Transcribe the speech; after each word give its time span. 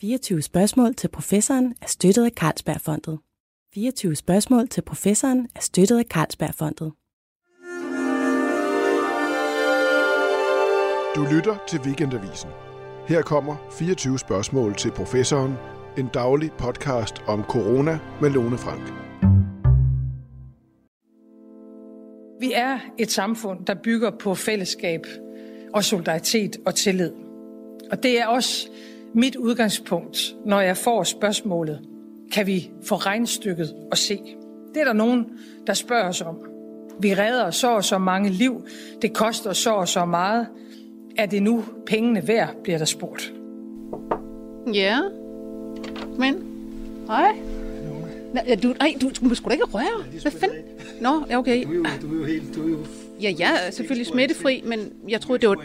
24 0.00 0.42
spørgsmål 0.42 0.94
til 0.94 1.08
professoren 1.08 1.74
er 1.82 1.86
støttet 1.86 2.24
af 2.24 2.30
Carlsbergfondet. 2.30 3.18
24 3.74 4.16
spørgsmål 4.16 4.68
til 4.68 4.82
professoren 4.82 5.48
er 5.54 5.60
støttet 5.60 5.98
af 5.98 6.04
Carlsbergfondet. 6.04 6.92
Du 11.16 11.34
lytter 11.34 11.56
til 11.68 11.80
Weekendavisen. 11.80 12.50
Her 13.08 13.22
kommer 13.22 13.56
24 13.78 14.18
spørgsmål 14.18 14.74
til 14.74 14.90
professoren. 14.90 15.54
En 15.98 16.08
daglig 16.14 16.52
podcast 16.52 17.14
om 17.26 17.42
corona 17.42 17.98
med 18.20 18.30
Lone 18.30 18.58
Frank. 18.58 18.92
Vi 22.40 22.52
er 22.54 22.78
et 22.98 23.10
samfund, 23.10 23.66
der 23.66 23.74
bygger 23.84 24.10
på 24.20 24.34
fællesskab 24.34 25.00
og 25.74 25.84
solidaritet 25.84 26.56
og 26.66 26.74
tillid. 26.74 27.12
Og 27.90 28.02
det 28.02 28.20
er 28.20 28.26
også 28.26 28.68
mit 29.14 29.36
udgangspunkt, 29.36 30.36
når 30.46 30.60
jeg 30.60 30.76
får 30.76 31.02
spørgsmålet, 31.02 31.80
kan 32.32 32.46
vi 32.46 32.70
få 32.84 32.94
regnstykket 32.94 33.74
at 33.92 33.98
se? 33.98 34.18
Det 34.74 34.80
er 34.80 34.84
der 34.84 34.92
nogen, 34.92 35.26
der 35.66 35.74
spørger 35.74 36.08
os 36.08 36.20
om. 36.20 36.36
Vi 37.00 37.14
redder 37.14 37.50
så 37.50 37.70
og 37.76 37.84
så 37.84 37.98
mange 37.98 38.30
liv. 38.30 38.64
Det 39.02 39.12
koster 39.12 39.52
så 39.52 39.70
og 39.70 39.88
så 39.88 40.04
meget. 40.04 40.46
Er 41.16 41.26
det 41.26 41.42
nu 41.42 41.64
pengene 41.86 42.28
værd, 42.28 42.54
bliver 42.62 42.78
der 42.78 42.84
spurgt. 42.84 43.32
Ja. 44.74 44.98
Men, 46.18 46.44
hej. 47.06 47.32
Nå, 48.34 48.40
ja, 48.46 48.54
du, 48.54 48.74
ej, 48.80 48.94
du, 49.00 49.10
du 49.20 49.28
må 49.28 49.34
sgu 49.34 49.48
da 49.48 49.52
ikke 49.52 49.64
røre. 49.64 50.20
Hvad 50.22 50.32
fanden? 50.32 50.58
Nå, 51.00 51.24
ja, 51.30 51.38
okay. 51.38 51.64
Du 51.64 51.70
er 51.70 51.74
jo, 51.74 51.84
du 52.02 52.14
er 52.14 52.18
jo 52.18 52.24
helt, 52.24 52.54
du 52.54 52.66
er 52.66 52.70
jo... 52.70 52.78
Ja, 53.22 53.34
jeg 53.38 53.60
er 53.66 53.70
selvfølgelig 53.70 54.06
smittefri, 54.06 54.62
men 54.66 54.92
jeg 55.08 55.20
troede, 55.20 55.40
det 55.40 55.48
var... 55.48 55.56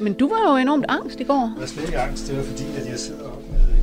Men 0.00 0.12
du 0.12 0.28
var 0.28 0.52
jo 0.52 0.56
enormt 0.56 0.84
angst 0.88 1.20
i 1.20 1.24
går. 1.24 1.52
Jeg 1.54 1.60
var 1.60 1.66
slet 1.66 1.84
ikke 1.84 1.98
angst, 1.98 2.28
det 2.28 2.36
var 2.36 2.42
fordi, 2.42 2.64
at 2.80 2.90
jeg 2.90 2.98
sidder 2.98 3.24
op 3.24 3.42
med 3.50 3.58
en 3.58 3.82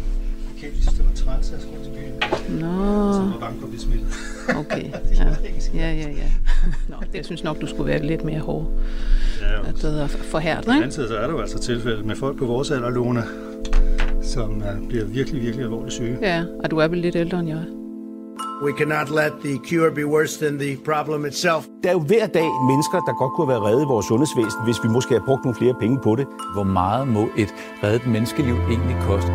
jeg 0.62 0.70
synes, 0.74 0.98
det 0.98 1.06
var 1.06 1.14
træt, 1.16 1.46
så 1.46 1.54
jeg 1.54 1.62
skulle 1.62 1.84
til 1.84 1.92
byen. 1.92 2.60
Nå, 2.60 3.14
Så 3.14 3.22
jeg 3.22 3.32
var 3.34 3.38
bange 3.40 3.60
for 3.60 3.66
at 3.66 3.70
blive 3.70 3.82
smittet. 3.82 4.08
okay. 4.56 4.84
Ja, 5.74 5.92
ja, 5.92 5.92
ja. 5.92 6.10
ja. 6.10 6.30
Nå, 6.90 6.96
det, 7.02 7.16
jeg 7.16 7.26
synes 7.26 7.44
nok, 7.44 7.62
du 7.62 7.68
skulle 7.68 7.92
være 7.92 8.06
lidt 8.06 8.24
mere 8.24 8.40
hård. 8.40 8.72
Ja, 9.42 9.70
At 9.70 9.76
det 9.82 10.02
er 10.02 10.08
forhærdet, 10.08 10.66
På 10.66 10.72
den 10.72 10.78
ikke? 10.78 10.84
anden 10.84 10.96
side, 10.96 11.08
så 11.08 11.18
er 11.18 11.22
der 11.28 11.34
jo 11.34 11.42
altså 11.42 11.60
tilfælde 11.60 12.04
med 12.04 12.16
folk 12.16 12.38
på 12.38 12.46
vores 12.46 12.72
alder, 12.72 12.90
Lone, 12.90 13.24
som 14.22 14.58
uh, 14.58 14.88
bliver 14.88 15.06
virkelig, 15.06 15.42
virkelig 15.42 15.64
alvorligt 15.64 15.94
syge. 15.94 16.18
Ja, 16.22 16.44
og 16.64 16.72
du 16.72 16.78
er 16.78 16.88
vel 16.88 17.00
lidt 17.00 17.16
ældre 17.16 17.40
end 17.40 17.50
jeg. 17.50 17.64
We 18.62 18.74
cannot 18.74 19.10
let 19.10 19.34
the 19.44 19.58
cure 19.58 19.92
be 19.92 20.06
worse 20.06 20.46
than 20.46 20.60
the 20.60 20.78
problem 20.86 21.26
itself. 21.26 21.66
Der 21.84 21.90
er 21.90 21.94
jo 21.94 22.00
hver 22.00 22.28
dag 22.28 22.50
mennesker, 22.72 23.00
der 23.00 23.14
godt 23.14 23.34
kunne 23.34 23.48
have 23.48 23.62
været 23.62 23.64
reddet 23.70 23.86
i 23.86 23.88
vores 23.88 24.06
sundhedsvæsen, 24.06 24.64
hvis 24.64 24.84
vi 24.84 24.90
måske 24.90 25.10
havde 25.10 25.24
brugt 25.26 25.44
nogle 25.46 25.56
flere 25.56 25.76
penge 25.80 26.00
på 26.04 26.16
det. 26.16 26.28
Hvor 26.54 26.64
meget 26.64 27.08
må 27.08 27.30
et 27.38 27.54
reddet 27.84 28.08
menneskeliv 28.08 28.56
egentlig 28.56 28.98
koste? 29.02 29.32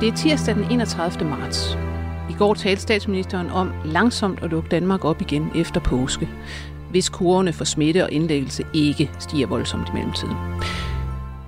Det 0.00 0.08
er 0.08 0.16
tirsdag 0.16 0.54
den 0.54 0.64
31. 0.70 1.28
marts. 1.28 1.78
I 2.30 2.32
går 2.38 2.54
talte 2.54 2.82
statsministeren 2.82 3.50
om 3.50 3.72
langsomt 3.84 4.42
at 4.42 4.50
lukke 4.50 4.68
Danmark 4.68 5.04
op 5.04 5.20
igen 5.20 5.50
efter 5.54 5.80
påske, 5.80 6.28
hvis 6.90 7.08
kurvene 7.08 7.52
for 7.52 7.64
smitte 7.64 8.04
og 8.04 8.12
indlæggelse 8.12 8.64
ikke 8.74 9.10
stiger 9.18 9.46
voldsomt 9.46 9.88
i 9.88 9.92
mellemtiden. 9.92 10.36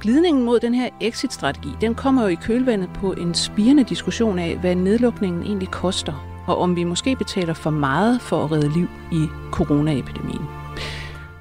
Glidningen 0.01 0.45
mod 0.45 0.61
den 0.61 0.75
her 0.75 0.89
exit-strategi, 1.01 1.69
den 1.81 1.95
kommer 1.95 2.23
jo 2.23 2.29
i 2.29 2.35
kølvandet 2.35 2.91
på 2.95 3.13
en 3.13 3.35
spirende 3.35 3.85
diskussion 3.85 4.39
af, 4.39 4.57
hvad 4.57 4.75
nedlukningen 4.75 5.43
egentlig 5.43 5.69
koster, 5.69 6.43
og 6.47 6.59
om 6.59 6.77
vi 6.77 6.85
måske 6.85 7.17
betaler 7.17 7.55
for 7.55 7.71
meget 7.71 8.21
for 8.21 8.45
at 8.45 8.53
redde 8.53 8.73
liv 8.73 8.89
i 9.13 9.27
coronaepidemien. 9.51 10.45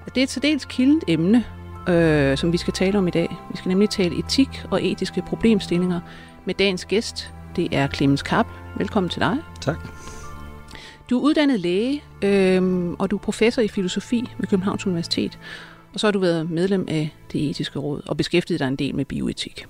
Og 0.06 0.16
det 0.16 0.18
er 0.18 0.24
et 0.24 0.30
særdeles 0.30 0.66
kildent 0.66 1.04
emne, 1.08 1.44
øh, 1.90 2.38
som 2.38 2.52
vi 2.52 2.58
skal 2.58 2.74
tale 2.74 2.98
om 2.98 3.08
i 3.08 3.12
dag. 3.12 3.38
Vi 3.52 3.58
skal 3.58 3.70
nemlig 3.70 3.90
tale 3.90 4.20
etik 4.20 4.66
og 4.72 4.86
etiske 4.86 5.22
problemstillinger 5.22 6.00
med 6.46 6.54
dagens 6.54 6.86
gæst. 6.86 7.34
Det 7.56 7.68
er 7.72 7.88
Clemens 7.88 8.22
Kapp. 8.22 8.50
Velkommen 8.78 9.10
til 9.10 9.22
dig. 9.22 9.38
Tak. 9.62 9.78
Du 11.10 11.18
er 11.18 11.22
uddannet 11.22 11.60
læge, 11.60 12.04
øh, 12.22 12.90
og 13.00 13.12
du 13.12 13.16
er 13.16 13.20
professor 13.20 13.62
i 13.62 13.68
filosofi 13.68 14.30
ved 14.38 14.48
Københavns 14.48 14.88
Universitet. 14.88 15.40
Og 15.94 16.00
så 16.00 16.08
har 16.08 16.12
du 16.12 16.20
været 16.20 16.50
medlem 16.50 16.86
af 16.90 17.10
det 17.32 17.50
etiske 17.50 17.80
råd 17.80 18.02
og 18.06 18.18
beskæftiget 18.18 18.60
dig 18.60 18.68
en 18.68 18.76
del 18.76 18.96
med 18.96 19.06
bioetik. 19.06 19.66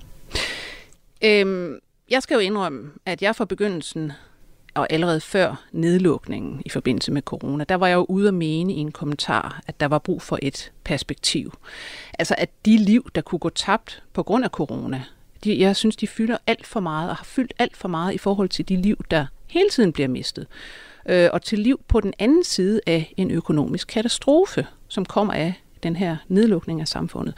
Øhm, 1.23 1.79
jeg 2.09 2.23
skal 2.23 2.35
jo 2.35 2.39
indrømme, 2.39 2.91
at 3.05 3.21
jeg 3.21 3.35
fra 3.35 3.45
begyndelsen 3.45 4.11
og 4.73 4.87
allerede 4.89 5.21
før 5.21 5.65
nedlukningen 5.71 6.61
i 6.65 6.69
forbindelse 6.69 7.11
med 7.11 7.21
corona, 7.21 7.63
der 7.63 7.75
var 7.75 7.87
jeg 7.87 7.95
jo 7.95 8.05
ude 8.09 8.27
at 8.27 8.33
mene 8.33 8.73
i 8.73 8.77
en 8.77 8.91
kommentar, 8.91 9.61
at 9.67 9.79
der 9.79 9.85
var 9.85 9.99
brug 9.99 10.21
for 10.21 10.39
et 10.41 10.71
perspektiv. 10.83 11.53
Altså 12.19 12.35
at 12.37 12.49
de 12.65 12.77
liv, 12.77 13.09
der 13.15 13.21
kunne 13.21 13.39
gå 13.39 13.49
tabt 13.49 14.03
på 14.13 14.23
grund 14.23 14.43
af 14.43 14.49
corona, 14.49 15.03
de, 15.43 15.59
jeg 15.59 15.75
synes, 15.75 15.95
de 15.95 16.07
fylder 16.07 16.37
alt 16.47 16.67
for 16.67 16.79
meget 16.79 17.09
og 17.09 17.15
har 17.15 17.23
fyldt 17.23 17.53
alt 17.59 17.77
for 17.77 17.87
meget 17.87 18.13
i 18.13 18.17
forhold 18.17 18.49
til 18.49 18.69
de 18.69 18.81
liv, 18.81 18.97
der 19.11 19.25
hele 19.47 19.69
tiden 19.69 19.93
bliver 19.93 20.07
mistet. 20.07 20.47
Øh, 21.09 21.29
og 21.33 21.41
til 21.41 21.59
liv 21.59 21.81
på 21.87 22.01
den 22.01 22.13
anden 22.19 22.43
side 22.43 22.81
af 22.87 23.13
en 23.17 23.31
økonomisk 23.31 23.87
katastrofe, 23.87 24.67
som 24.87 25.05
kommer 25.05 25.33
af 25.33 25.53
den 25.83 25.95
her 25.95 26.17
nedlukning 26.27 26.81
af 26.81 26.87
samfundet. 26.87 27.33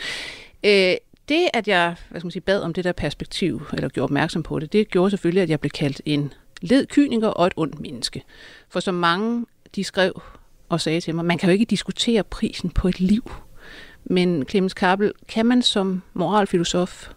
Øh, 0.64 0.96
det, 1.30 1.50
at 1.54 1.68
jeg 1.68 1.96
hvad 2.10 2.20
skal 2.20 2.26
man 2.26 2.32
sige, 2.32 2.42
bad 2.42 2.62
om 2.62 2.74
det 2.74 2.84
der 2.84 2.92
perspektiv, 2.92 3.62
eller 3.74 3.90
gjorde 3.90 4.04
opmærksom 4.04 4.44
på 4.44 4.60
det, 4.60 4.74
det 4.74 4.90
gjorde 4.90 5.10
selvfølgelig, 5.10 5.44
at 5.44 5.50
jeg 5.50 5.60
blev 5.60 5.72
kaldt 5.72 6.02
en 6.06 6.34
led 6.62 6.86
kyniker 6.86 7.28
og 7.28 7.48
et 7.48 7.54
ondt 7.56 7.80
menneske. 7.80 8.24
For 8.70 8.80
som 8.80 8.94
mange, 8.94 9.46
de 9.76 9.84
skrev 9.84 10.22
og 10.70 10.82
sagde 10.82 11.02
til 11.02 11.16
mig, 11.16 11.26
man 11.26 11.38
kan 11.38 11.50
jo 11.50 11.54
ikke 11.54 11.66
diskutere 11.66 12.24
prisen 12.24 12.70
på 12.70 12.88
et 12.88 13.00
liv. 13.00 13.32
Men 14.04 14.46
Clemens 14.50 14.74
Kappel, 14.74 15.14
kan 15.28 15.46
man 15.46 15.62
som 15.62 16.02
moralfilosof 16.14 17.10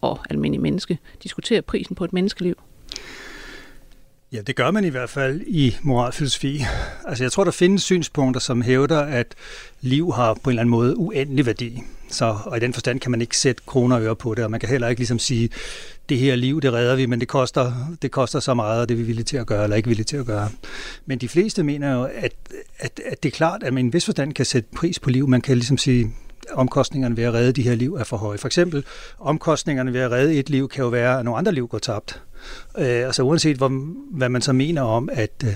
og 0.00 0.18
almindelig 0.30 0.60
menneske 0.60 0.98
diskutere 1.22 1.62
prisen 1.62 1.96
på 1.96 2.04
et 2.04 2.12
menneskeliv? 2.12 2.58
Ja, 4.32 4.40
det 4.40 4.56
gør 4.56 4.70
man 4.70 4.84
i 4.84 4.88
hvert 4.88 5.10
fald 5.10 5.40
i 5.46 5.76
moralfilosofi. 5.82 6.64
Altså, 7.06 7.24
jeg 7.24 7.32
tror, 7.32 7.44
der 7.44 7.50
findes 7.50 7.82
synspunkter, 7.82 8.40
som 8.40 8.62
hævder, 8.62 9.00
at 9.00 9.34
liv 9.80 10.12
har 10.12 10.34
på 10.34 10.50
en 10.50 10.52
eller 10.52 10.60
anden 10.60 10.70
måde 10.70 10.96
uendelig 10.96 11.46
værdi. 11.46 11.82
Så, 12.08 12.36
og 12.44 12.56
i 12.56 12.60
den 12.60 12.72
forstand 12.72 13.00
kan 13.00 13.10
man 13.10 13.20
ikke 13.20 13.36
sætte 13.36 13.62
kroner 13.66 13.96
og 13.96 14.02
øre 14.02 14.16
på 14.16 14.34
det, 14.34 14.44
og 14.44 14.50
man 14.50 14.60
kan 14.60 14.68
heller 14.68 14.88
ikke 14.88 15.00
ligesom 15.00 15.18
sige, 15.18 15.50
det 16.08 16.18
her 16.18 16.36
liv, 16.36 16.60
det 16.60 16.72
redder 16.72 16.96
vi, 16.96 17.06
men 17.06 17.20
det 17.20 17.28
koster, 17.28 17.72
det 18.02 18.10
koster 18.10 18.40
så 18.40 18.54
meget, 18.54 18.80
og 18.80 18.88
det 18.88 18.94
er 18.94 18.98
vi 18.98 19.02
villige 19.02 19.24
til 19.24 19.36
at 19.36 19.46
gøre, 19.46 19.64
eller 19.64 19.76
ikke 19.76 19.88
villige 19.88 20.04
til 20.04 20.16
at 20.16 20.26
gøre. 20.26 20.48
Men 21.06 21.18
de 21.18 21.28
fleste 21.28 21.62
mener 21.62 21.92
jo, 21.92 22.04
at, 22.04 22.32
at, 22.78 23.00
at 23.06 23.22
det 23.22 23.28
er 23.28 23.36
klart, 23.36 23.62
at 23.62 23.74
man 23.74 23.84
i 23.84 23.86
en 23.86 23.92
vis 23.92 24.04
forstand 24.04 24.32
kan 24.32 24.44
sætte 24.44 24.68
pris 24.76 24.98
på 24.98 25.10
liv. 25.10 25.28
Man 25.28 25.40
kan 25.40 25.56
ligesom 25.56 25.78
sige, 25.78 26.14
omkostningerne 26.52 27.16
ved 27.16 27.24
at 27.24 27.34
redde 27.34 27.52
de 27.52 27.62
her 27.62 27.74
liv 27.74 27.94
er 27.94 28.04
for 28.04 28.16
høje. 28.16 28.38
For 28.38 28.48
eksempel, 28.48 28.84
omkostningerne 29.18 29.92
ved 29.92 30.00
at 30.00 30.10
redde 30.10 30.34
et 30.34 30.50
liv 30.50 30.68
kan 30.68 30.82
jo 30.82 30.88
være, 30.88 31.18
at 31.18 31.24
nogle 31.24 31.38
andre 31.38 31.52
liv 31.52 31.68
går 31.68 31.78
tabt. 31.78 32.22
Øh, 32.78 32.84
altså 32.86 33.22
uanset 33.22 33.56
hvor, 33.56 33.68
hvad 34.16 34.28
man 34.28 34.42
så 34.42 34.52
mener 34.52 34.82
om, 34.82 35.08
at 35.12 35.44
øh, 35.44 35.54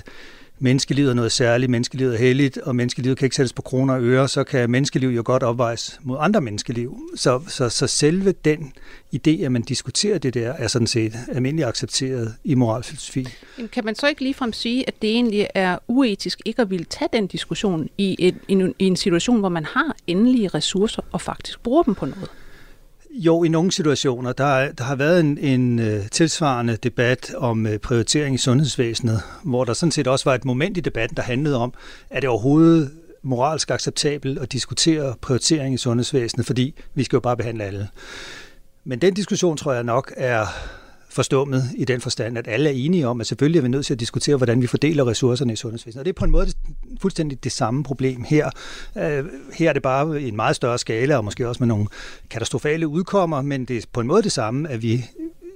menneskelivet 0.59 1.09
er 1.09 1.13
noget 1.13 1.31
særligt, 1.31 1.69
menneskelivet 1.69 2.13
er 2.13 2.17
helligt, 2.17 2.57
og 2.57 2.75
menneskelivet 2.75 3.17
kan 3.17 3.25
ikke 3.25 3.35
sættes 3.35 3.53
på 3.53 3.61
kroner 3.61 3.93
og 3.93 4.03
øre, 4.03 4.27
så 4.27 4.43
kan 4.43 4.69
menneskeliv 4.71 5.09
jo 5.09 5.21
godt 5.25 5.43
opvejes 5.43 5.99
mod 6.03 6.17
andre 6.19 6.41
menneskeliv. 6.41 6.99
Så, 7.15 7.41
så, 7.47 7.69
så 7.69 7.87
selve 7.87 8.31
den 8.31 8.73
idé, 9.15 9.43
at 9.43 9.51
man 9.51 9.61
diskuterer 9.61 10.17
det 10.17 10.33
der, 10.33 10.53
er 10.53 10.67
sådan 10.67 10.87
set 10.87 11.13
almindeligt 11.31 11.67
accepteret 11.67 12.35
i 12.43 12.55
moralfilosofi. 12.55 13.27
Kan 13.71 13.85
man 13.85 13.95
så 13.95 14.07
ikke 14.07 14.21
ligefrem 14.21 14.53
sige, 14.53 14.87
at 14.87 15.01
det 15.01 15.09
egentlig 15.09 15.47
er 15.55 15.77
uetisk 15.87 16.41
ikke 16.45 16.61
at 16.61 16.69
ville 16.69 16.85
tage 16.85 17.09
den 17.13 17.27
diskussion 17.27 17.89
i, 17.97 18.15
et, 18.19 18.35
i, 18.47 18.51
en, 18.51 18.73
i 18.79 18.85
en 18.85 18.95
situation, 18.95 19.39
hvor 19.39 19.49
man 19.49 19.65
har 19.65 19.95
endelige 20.07 20.47
ressourcer 20.47 21.01
og 21.11 21.21
faktisk 21.21 21.63
bruger 21.63 21.83
dem 21.83 21.95
på 21.95 22.05
noget? 22.05 22.29
Jo, 23.17 23.43
i 23.43 23.47
nogle 23.47 23.71
situationer. 23.71 24.33
Der, 24.33 24.71
der 24.71 24.83
har 24.83 24.95
været 24.95 25.19
en, 25.19 25.37
en 25.37 25.79
uh, 25.79 26.07
tilsvarende 26.11 26.77
debat 26.83 27.33
om 27.37 27.65
uh, 27.65 27.75
prioritering 27.75 28.35
i 28.35 28.37
sundhedsvæsenet, 28.37 29.21
hvor 29.43 29.63
der 29.63 29.73
sådan 29.73 29.91
set 29.91 30.07
også 30.07 30.25
var 30.25 30.35
et 30.35 30.45
moment 30.45 30.77
i 30.77 30.79
debatten, 30.79 31.17
der 31.17 31.23
handlede 31.23 31.57
om, 31.57 31.73
er 32.09 32.19
det 32.19 32.29
overhovedet 32.29 32.91
moralsk 33.21 33.71
acceptabelt 33.71 34.39
at 34.39 34.51
diskutere 34.51 35.15
prioritering 35.21 35.73
i 35.73 35.77
sundhedsvæsenet, 35.77 36.45
fordi 36.45 36.75
vi 36.93 37.03
skal 37.03 37.17
jo 37.17 37.21
bare 37.21 37.37
behandle 37.37 37.63
alle. 37.63 37.87
Men 38.83 38.99
den 38.99 39.13
diskussion 39.13 39.57
tror 39.57 39.73
jeg 39.73 39.83
nok 39.83 40.13
er 40.17 40.45
forstummet 41.15 41.63
i 41.77 41.85
den 41.85 42.01
forstand, 42.01 42.37
at 42.37 42.47
alle 42.47 42.69
er 42.69 42.73
enige 42.73 43.07
om, 43.07 43.21
at 43.21 43.27
selvfølgelig 43.27 43.59
er 43.59 43.61
vi 43.61 43.67
nødt 43.67 43.85
til 43.85 43.93
at 43.93 43.99
diskutere, 43.99 44.37
hvordan 44.37 44.61
vi 44.61 44.67
fordeler 44.67 45.07
ressourcerne 45.07 45.53
i 45.53 45.55
sundhedsvæsenet. 45.55 45.99
Og 45.99 46.05
det 46.05 46.09
er 46.09 46.19
på 46.19 46.25
en 46.25 46.31
måde 46.31 46.47
fuldstændig 47.01 47.43
det 47.43 47.51
samme 47.51 47.83
problem 47.83 48.23
her. 48.23 48.49
Øh, 48.97 49.25
Her 49.53 49.69
er 49.69 49.73
det 49.73 49.81
bare 49.81 50.21
i 50.21 50.27
en 50.27 50.35
meget 50.35 50.55
større 50.55 50.77
skala, 50.77 51.17
og 51.17 51.25
måske 51.25 51.47
også 51.49 51.63
med 51.63 51.67
nogle 51.67 51.87
katastrofale 52.29 52.87
udkommer, 52.87 53.41
men 53.41 53.65
det 53.65 53.77
er 53.77 53.81
på 53.93 54.01
en 54.01 54.07
måde 54.07 54.23
det 54.23 54.31
samme, 54.31 54.69
at 54.69 54.81
vi 54.81 55.05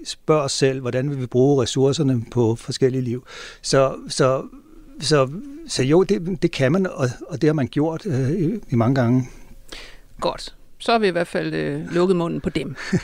spørger 0.05 0.41
os 0.41 0.51
selv, 0.51 0.81
hvordan 0.81 1.09
vil 1.09 1.21
vi 1.21 1.25
bruge 1.25 1.63
ressourcerne 1.63 2.23
på 2.31 2.55
forskellige 2.55 3.01
liv. 3.01 3.25
Så, 3.61 3.95
så, 4.07 4.43
så, 4.99 5.29
så 5.67 5.83
jo, 5.83 6.03
det, 6.03 6.41
det 6.41 6.51
kan 6.51 6.71
man, 6.71 6.87
og, 6.87 7.09
og 7.27 7.41
det 7.41 7.47
har 7.47 7.53
man 7.53 7.67
gjort 7.67 8.05
øh, 8.05 8.31
i- 8.69 8.75
mange 8.75 8.95
gange. 8.95 9.27
Godt. 10.21 10.55
Så 10.77 10.91
har 10.91 10.99
vi 10.99 11.07
i 11.07 11.11
hvert 11.11 11.27
fald 11.27 11.53
øh, 11.53 11.93
lukket 11.93 12.15
munden 12.15 12.41
på 12.41 12.49
dem. 12.49 12.75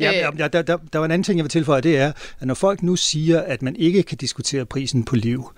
Ja, 0.00 0.10
Øh. 0.10 0.16
ja, 0.16 0.30
ja 0.38 0.48
der, 0.48 0.62
der, 0.62 0.76
der 0.92 0.98
var 0.98 1.04
en 1.04 1.10
anden 1.10 1.24
ting, 1.24 1.38
jeg 1.38 1.44
vil 1.44 1.50
tilføje, 1.50 1.80
det 1.80 1.98
er, 1.98 2.12
at 2.40 2.46
når 2.46 2.54
folk 2.54 2.82
nu 2.82 2.96
siger, 2.96 3.40
at 3.40 3.62
man 3.62 3.76
ikke 3.76 4.02
kan 4.02 4.18
diskutere 4.18 4.64
prisen 4.66 5.04
på 5.04 5.16
liv, 5.16 5.52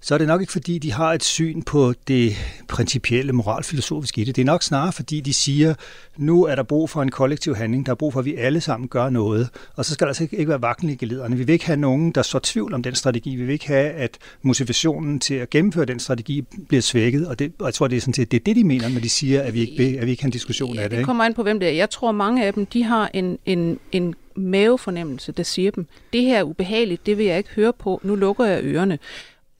så 0.00 0.14
er 0.14 0.18
det 0.18 0.26
nok 0.26 0.40
ikke 0.40 0.52
fordi, 0.52 0.78
de 0.78 0.92
har 0.92 1.12
et 1.12 1.24
syn 1.24 1.62
på 1.62 1.94
det 2.08 2.36
principielle 2.68 3.32
moralfilosofiske 3.32 4.20
i 4.20 4.24
det. 4.24 4.36
Det 4.36 4.42
er 4.42 4.46
nok 4.46 4.62
snarere 4.62 4.92
fordi, 4.92 5.20
de 5.20 5.32
siger, 5.32 5.74
nu 6.16 6.44
er 6.44 6.54
der 6.54 6.62
brug 6.62 6.90
for 6.90 7.02
en 7.02 7.10
kollektiv 7.10 7.56
handling, 7.56 7.86
der 7.86 7.92
er 7.92 7.96
brug 7.96 8.12
for, 8.12 8.20
at 8.20 8.26
vi 8.26 8.34
alle 8.34 8.60
sammen 8.60 8.88
gør 8.88 9.10
noget, 9.10 9.48
og 9.76 9.84
så 9.84 9.94
skal 9.94 10.04
der 10.04 10.08
altså 10.08 10.28
ikke 10.32 10.48
være 10.48 10.62
vaklen 10.62 10.90
i 10.90 10.94
gelederne. 10.94 11.36
Vi 11.36 11.44
vil 11.44 11.52
ikke 11.52 11.66
have 11.66 11.76
nogen, 11.76 12.12
der 12.12 12.22
så 12.22 12.38
tvivl 12.38 12.74
om 12.74 12.82
den 12.82 12.94
strategi. 12.94 13.36
Vi 13.36 13.44
vil 13.44 13.52
ikke 13.52 13.66
have, 13.66 13.90
at 13.90 14.18
motivationen 14.42 15.20
til 15.20 15.34
at 15.34 15.50
gennemføre 15.50 15.84
den 15.84 15.98
strategi 15.98 16.44
bliver 16.68 16.82
svækket, 16.82 17.28
og, 17.28 17.38
det, 17.38 17.52
og 17.58 17.66
jeg 17.66 17.74
tror, 17.74 17.88
det 17.88 17.96
er 17.96 18.00
sådan 18.00 18.14
set, 18.14 18.30
det 18.30 18.40
er 18.40 18.44
det, 18.44 18.56
de 18.56 18.64
mener, 18.64 18.88
når 18.88 19.00
de 19.00 19.08
siger, 19.08 19.42
at 19.42 19.54
vi 19.54 19.60
ikke, 19.60 20.00
at 20.00 20.06
vi 20.06 20.10
ikke 20.10 20.22
har 20.22 20.28
en 20.28 20.32
diskussion 20.32 20.74
ja, 20.74 20.80
af 20.80 20.90
det. 20.90 20.98
Det 20.98 21.06
kommer 21.06 21.24
an 21.24 21.34
på, 21.34 21.42
hvem 21.42 21.60
det 21.60 21.68
er. 21.68 21.72
Jeg 21.72 21.90
tror, 21.90 22.12
mange 22.12 22.44
af 22.46 22.54
dem, 22.54 22.66
de 22.66 22.82
har 22.82 23.10
en, 23.14 23.38
en, 23.46 23.78
en 23.92 24.14
mavefornemmelse, 24.36 25.32
der 25.32 25.42
siger 25.42 25.70
dem, 25.70 25.86
det 26.12 26.22
her 26.22 26.38
er 26.38 26.42
ubehageligt, 26.42 27.06
det 27.06 27.18
vil 27.18 27.26
jeg 27.26 27.38
ikke 27.38 27.50
høre 27.50 27.72
på, 27.72 28.00
nu 28.04 28.14
lukker 28.14 28.44
jeg 28.44 28.60
ørerne. 28.64 28.98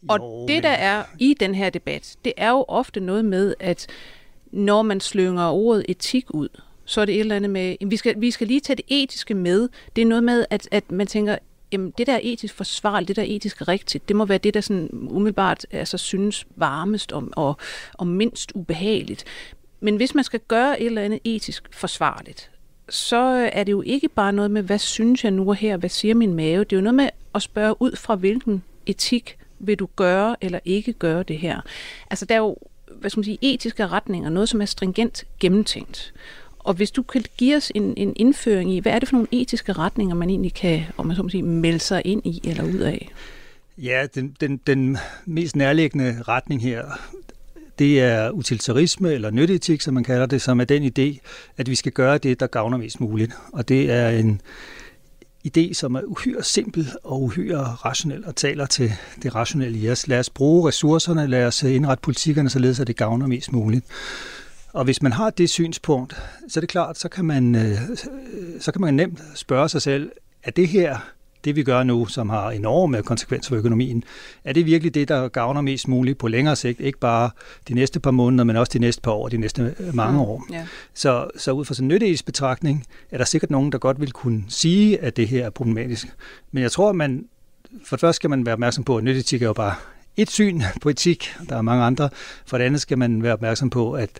Og 0.08 0.18
jo, 0.18 0.46
det, 0.48 0.62
der 0.62 0.68
er 0.68 1.02
i 1.18 1.34
den 1.40 1.54
her 1.54 1.70
debat, 1.70 2.16
det 2.24 2.32
er 2.36 2.50
jo 2.50 2.64
ofte 2.68 3.00
noget 3.00 3.24
med, 3.24 3.54
at 3.60 3.86
når 4.52 4.82
man 4.82 5.00
slynger 5.00 5.48
ordet 5.48 5.84
etik 5.88 6.24
ud, 6.30 6.48
så 6.84 7.00
er 7.00 7.04
det 7.04 7.14
et 7.14 7.20
eller 7.20 7.36
andet 7.36 7.50
med, 7.50 7.76
vi 7.86 7.96
skal, 7.96 8.20
vi 8.20 8.30
skal 8.30 8.46
lige 8.46 8.60
tage 8.60 8.76
det 8.76 8.84
etiske 8.88 9.34
med. 9.34 9.68
Det 9.96 10.02
er 10.02 10.06
noget 10.06 10.24
med, 10.24 10.46
at, 10.50 10.68
at 10.70 10.90
man 10.90 11.06
tænker, 11.06 11.38
jamen, 11.72 11.92
det 11.98 12.06
der 12.06 12.12
er 12.12 12.20
etisk 12.22 12.54
forsvarligt, 12.54 13.08
det 13.08 13.16
der 13.16 13.22
er 13.22 13.26
etisk 13.28 13.68
rigtigt, 13.68 14.08
det 14.08 14.16
må 14.16 14.24
være 14.24 14.38
det, 14.38 14.54
der 14.54 14.60
sådan 14.60 14.88
umiddelbart 14.92 15.66
altså, 15.70 15.98
synes 15.98 16.46
varmest 16.56 17.12
om, 17.12 17.32
og, 17.36 17.56
og 17.94 18.06
mindst 18.06 18.52
ubehageligt. 18.54 19.24
Men 19.80 19.96
hvis 19.96 20.14
man 20.14 20.24
skal 20.24 20.40
gøre 20.48 20.80
et 20.80 20.86
eller 20.86 21.02
andet 21.02 21.20
etisk 21.24 21.68
forsvarligt, 21.72 22.50
så 22.88 23.50
er 23.52 23.64
det 23.64 23.72
jo 23.72 23.82
ikke 23.82 24.08
bare 24.08 24.32
noget 24.32 24.50
med, 24.50 24.62
hvad 24.62 24.78
synes 24.78 25.24
jeg 25.24 25.32
nu 25.32 25.52
her, 25.52 25.76
hvad 25.76 25.90
siger 25.90 26.14
min 26.14 26.34
mave? 26.34 26.64
Det 26.64 26.72
er 26.72 26.76
jo 26.76 26.82
noget 26.82 26.94
med 26.94 27.08
at 27.34 27.42
spørge 27.42 27.82
ud 27.82 27.96
fra, 27.96 28.14
hvilken 28.14 28.62
etik 28.86 29.38
vil 29.58 29.78
du 29.78 29.88
gøre 29.96 30.36
eller 30.40 30.58
ikke 30.64 30.92
gøre 30.92 31.22
det 31.22 31.38
her. 31.38 31.60
Altså 32.10 32.24
der 32.24 32.34
er 32.34 32.38
jo 32.38 32.56
hvad 33.00 33.10
skal 33.10 33.18
man 33.18 33.24
sige, 33.24 33.38
etiske 33.42 33.86
retninger, 33.86 34.30
noget 34.30 34.48
som 34.48 34.60
er 34.60 34.64
stringent 34.64 35.24
gennemtænkt. 35.40 36.14
Og 36.58 36.74
hvis 36.74 36.90
du 36.90 37.02
kan 37.02 37.24
give 37.36 37.56
os 37.56 37.72
en, 37.74 37.94
en 37.96 38.12
indføring 38.16 38.72
i, 38.74 38.78
hvad 38.78 38.92
er 38.92 38.98
det 38.98 39.08
for 39.08 39.16
nogle 39.16 39.28
etiske 39.30 39.72
retninger, 39.72 40.14
man 40.14 40.30
egentlig 40.30 40.54
kan 40.54 40.82
om 40.96 41.06
man 41.06 41.16
så 41.16 41.22
må 41.22 41.28
sige, 41.28 41.42
melde 41.42 41.78
sig 41.78 42.02
ind 42.04 42.26
i 42.26 42.40
eller 42.44 42.64
ud 42.64 42.78
af? 42.78 43.10
Ja, 43.78 44.06
den, 44.14 44.36
den, 44.40 44.60
den 44.66 44.98
mest 45.24 45.56
nærliggende 45.56 46.22
retning 46.28 46.62
her, 46.62 46.84
det 47.78 48.00
er 48.00 48.30
utilitarisme 48.30 49.12
eller 49.12 49.30
nytteetik, 49.30 49.80
som 49.80 49.94
man 49.94 50.04
kalder 50.04 50.26
det, 50.26 50.42
som 50.42 50.60
er 50.60 50.64
den 50.64 50.84
idé, 50.84 51.18
at 51.56 51.70
vi 51.70 51.74
skal 51.74 51.92
gøre 51.92 52.18
det, 52.18 52.40
der 52.40 52.46
gavner 52.46 52.78
mest 52.78 53.00
muligt. 53.00 53.32
Og 53.52 53.68
det 53.68 53.90
er 53.90 54.08
en 54.08 54.40
idé, 55.46 55.74
som 55.74 55.94
er 55.94 56.00
uhyre 56.02 56.42
simpel 56.42 56.92
og 57.04 57.22
uhyre 57.22 57.58
rationel 57.58 58.26
og 58.26 58.36
taler 58.36 58.66
til 58.66 58.92
det 59.22 59.34
rationelle 59.34 59.78
i 59.78 59.90
os. 59.90 60.08
Lad 60.08 60.18
os 60.18 60.30
bruge 60.30 60.68
ressourcerne, 60.68 61.26
lad 61.26 61.46
os 61.46 61.64
øh, 61.64 61.74
indrette 61.74 62.02
politikkerne, 62.02 62.50
således 62.50 62.80
at 62.80 62.86
det 62.86 62.96
gavner 62.96 63.26
mest 63.26 63.52
muligt. 63.52 63.84
Og 64.72 64.84
hvis 64.84 65.02
man 65.02 65.12
har 65.12 65.30
det 65.30 65.50
synspunkt, 65.50 66.22
så 66.48 66.58
er 66.58 66.60
det 66.60 66.68
klart, 66.68 66.98
så 66.98 67.08
kan 67.08 67.24
man, 67.24 67.54
øh, 67.54 67.70
øh, 67.70 67.76
så 68.60 68.72
kan 68.72 68.80
man 68.80 68.94
nemt 68.94 69.22
spørge 69.34 69.68
sig 69.68 69.82
selv, 69.82 70.10
er 70.42 70.50
det 70.50 70.68
her 70.68 70.98
det 71.46 71.56
vi 71.56 71.62
gør 71.62 71.82
nu, 71.82 72.06
som 72.06 72.28
har 72.28 72.50
enorme 72.50 73.02
konsekvenser 73.02 73.48
for 73.48 73.56
økonomien, 73.56 74.04
er 74.44 74.52
det 74.52 74.66
virkelig 74.66 74.94
det, 74.94 75.08
der 75.08 75.28
gavner 75.28 75.60
mest 75.60 75.88
muligt 75.88 76.18
på 76.18 76.28
længere 76.28 76.56
sigt? 76.56 76.80
Ikke 76.80 76.98
bare 76.98 77.30
de 77.68 77.74
næste 77.74 78.00
par 78.00 78.10
måneder, 78.10 78.44
men 78.44 78.56
også 78.56 78.70
de 78.72 78.78
næste 78.78 79.02
par 79.02 79.10
år, 79.10 79.28
de 79.28 79.36
næste 79.36 79.74
mange 79.92 80.12
mm, 80.12 80.20
år. 80.20 80.46
Yeah. 80.52 80.66
Så, 80.94 81.28
så 81.36 81.52
ud 81.52 81.64
fra 81.64 81.74
sådan 81.74 81.84
en 81.84 81.88
nytteetisk 81.88 82.26
betragtning, 82.26 82.86
er 83.10 83.18
der 83.18 83.24
sikkert 83.24 83.50
nogen, 83.50 83.72
der 83.72 83.78
godt 83.78 84.00
vil 84.00 84.12
kunne 84.12 84.44
sige, 84.48 85.00
at 85.00 85.16
det 85.16 85.28
her 85.28 85.46
er 85.46 85.50
problematisk. 85.50 86.06
Men 86.52 86.62
jeg 86.62 86.72
tror, 86.72 86.90
at 86.90 86.96
man, 86.96 87.24
for 87.84 87.96
det 87.96 88.00
første 88.00 88.16
skal 88.16 88.30
man 88.30 88.46
være 88.46 88.52
opmærksom 88.52 88.84
på, 88.84 88.96
at 88.96 89.04
nytteetik 89.04 89.42
er 89.42 89.46
jo 89.46 89.52
bare 89.52 89.74
et 90.16 90.30
syn 90.30 90.62
på 90.82 90.88
etik, 90.88 91.34
der 91.48 91.56
er 91.56 91.62
mange 91.62 91.84
andre. 91.84 92.08
For 92.46 92.58
det 92.58 92.64
andet 92.64 92.80
skal 92.80 92.98
man 92.98 93.22
være 93.22 93.32
opmærksom 93.32 93.70
på, 93.70 93.92
at 93.92 94.10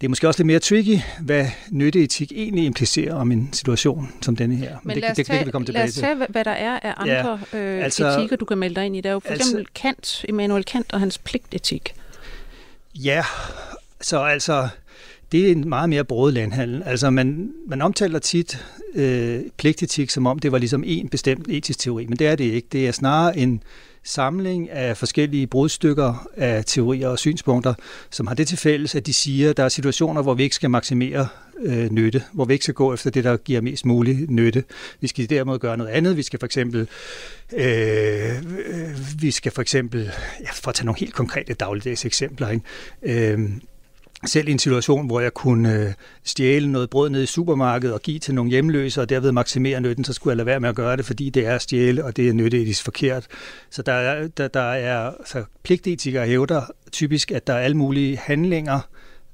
det 0.00 0.06
er 0.06 0.08
måske 0.08 0.28
også 0.28 0.40
lidt 0.40 0.46
mere 0.46 0.58
tricky, 0.58 0.98
hvad 1.20 1.46
nytteetik 1.70 2.32
egentlig 2.32 2.64
implicerer 2.64 3.14
om 3.14 3.32
en 3.32 3.52
situation 3.52 4.12
som 4.22 4.36
denne 4.36 4.56
her. 4.56 4.70
Men, 4.70 4.78
Men 4.84 4.94
det, 4.94 5.00
lad 5.02 5.10
os 5.10 5.16
det, 5.16 5.26
tage, 5.26 5.34
det 5.34 5.40
kan 5.40 5.46
vi 5.46 5.52
komme 5.52 5.66
tilbage 5.66 5.82
lad 5.82 5.88
os 5.88 5.94
tage, 5.94 6.18
til. 6.18 6.26
hvad 6.28 6.44
der 6.44 6.50
er 6.50 6.80
af 6.82 6.94
andre 6.96 7.40
ja, 7.52 7.58
øh, 7.58 7.84
altså, 7.84 8.08
etikker, 8.08 8.36
du 8.36 8.44
kan 8.44 8.58
melde 8.58 8.74
dig 8.74 8.86
ind 8.86 8.96
i. 8.96 9.00
Der 9.00 9.08
er 9.08 9.12
jo 9.12 9.20
for 9.20 9.28
altså, 9.28 9.44
eksempel 9.44 9.66
Kant, 9.74 10.24
Immanuel 10.28 10.64
Kant 10.64 10.92
og 10.92 11.00
hans 11.00 11.18
pligtetik. 11.18 11.94
Ja, 12.94 13.24
så 14.00 14.18
altså, 14.18 14.68
det 15.32 15.46
er 15.46 15.52
en 15.52 15.68
meget 15.68 15.88
mere 15.88 16.04
broet 16.04 16.34
landhandel. 16.34 16.82
Altså, 16.86 17.10
man, 17.10 17.52
man 17.66 17.82
omtaler 17.82 18.18
tit 18.18 18.66
øh, 18.94 19.40
pligtetik, 19.56 20.10
som 20.10 20.26
om 20.26 20.38
det 20.38 20.52
var 20.52 20.58
ligesom 20.58 20.84
en 20.86 21.08
bestemt 21.08 21.46
etisk 21.48 21.78
teori, 21.78 22.06
men 22.06 22.18
det 22.18 22.26
er 22.26 22.36
det 22.36 22.44
ikke. 22.44 22.68
Det 22.72 22.88
er 22.88 22.92
snarere 22.92 23.38
en 23.38 23.62
samling 24.10 24.70
af 24.70 24.96
forskellige 24.96 25.46
brudstykker 25.46 26.28
af 26.36 26.64
teorier 26.64 27.08
og 27.08 27.18
synspunkter, 27.18 27.74
som 28.10 28.26
har 28.26 28.34
det 28.34 28.48
til 28.48 28.58
fælles, 28.58 28.94
at 28.94 29.06
de 29.06 29.14
siger, 29.14 29.50
at 29.50 29.56
der 29.56 29.64
er 29.64 29.68
situationer, 29.68 30.22
hvor 30.22 30.34
vi 30.34 30.42
ikke 30.42 30.56
skal 30.56 30.70
maksimere 30.70 31.28
øh, 31.60 31.90
nytte, 31.90 32.22
hvor 32.32 32.44
vi 32.44 32.52
ikke 32.52 32.64
skal 32.64 32.74
gå 32.74 32.94
efter 32.94 33.10
det, 33.10 33.24
der 33.24 33.36
giver 33.36 33.60
mest 33.60 33.86
mulig 33.86 34.30
nytte. 34.30 34.64
Vi 35.00 35.08
skal 35.08 35.30
derimod 35.30 35.58
gøre 35.58 35.76
noget 35.76 35.90
andet. 35.90 36.16
Vi 36.16 36.22
skal 36.22 36.38
for 36.38 36.46
eksempel, 36.46 36.88
øh, 37.52 38.30
øh 38.36 38.96
vi 39.20 39.30
skal 39.30 39.52
for 39.52 39.62
eksempel, 39.62 40.10
ja, 40.40 40.50
for 40.52 40.68
at 40.68 40.74
tage 40.74 40.86
nogle 40.86 40.98
helt 40.98 41.14
konkrete 41.14 41.54
dagligdags 41.54 42.04
eksempler, 42.04 42.48
ikke? 42.48 43.32
Øh, 43.32 43.50
selv 44.26 44.48
i 44.48 44.52
en 44.52 44.58
situation, 44.58 45.06
hvor 45.06 45.20
jeg 45.20 45.34
kunne 45.34 45.74
øh, 45.74 45.92
stjæle 46.24 46.72
noget 46.72 46.90
brød 46.90 47.10
ned 47.10 47.22
i 47.22 47.26
supermarkedet 47.26 47.94
og 47.94 48.02
give 48.02 48.18
til 48.18 48.34
nogle 48.34 48.50
hjemløse, 48.50 49.00
og 49.00 49.08
derved 49.08 49.32
maksimere 49.32 49.80
nytten, 49.80 50.04
så 50.04 50.12
skulle 50.12 50.32
jeg 50.32 50.36
lade 50.36 50.46
være 50.46 50.60
med 50.60 50.68
at 50.68 50.74
gøre 50.74 50.96
det, 50.96 51.04
fordi 51.04 51.30
det 51.30 51.46
er 51.46 51.54
at 51.54 51.62
stjæle, 51.62 52.04
og 52.04 52.16
det 52.16 52.28
er 52.28 52.32
nytteetisk 52.32 52.84
forkert. 52.84 53.26
Så 53.70 53.82
der 53.82 53.92
er, 53.92 54.28
der, 54.28 54.48
der 54.48 54.60
er 54.60 55.12
så 55.26 55.44
pligtetikere 55.62 56.26
hævder 56.26 56.62
typisk, 56.92 57.30
at 57.30 57.46
der 57.46 57.52
er 57.52 57.58
alle 57.58 57.76
mulige 57.76 58.16
handlinger 58.16 58.80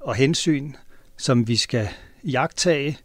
og 0.01 0.15
hensyn, 0.15 0.73
som 1.17 1.49
vi 1.49 1.57
skal 1.57 1.89
jagtage, 2.25 2.99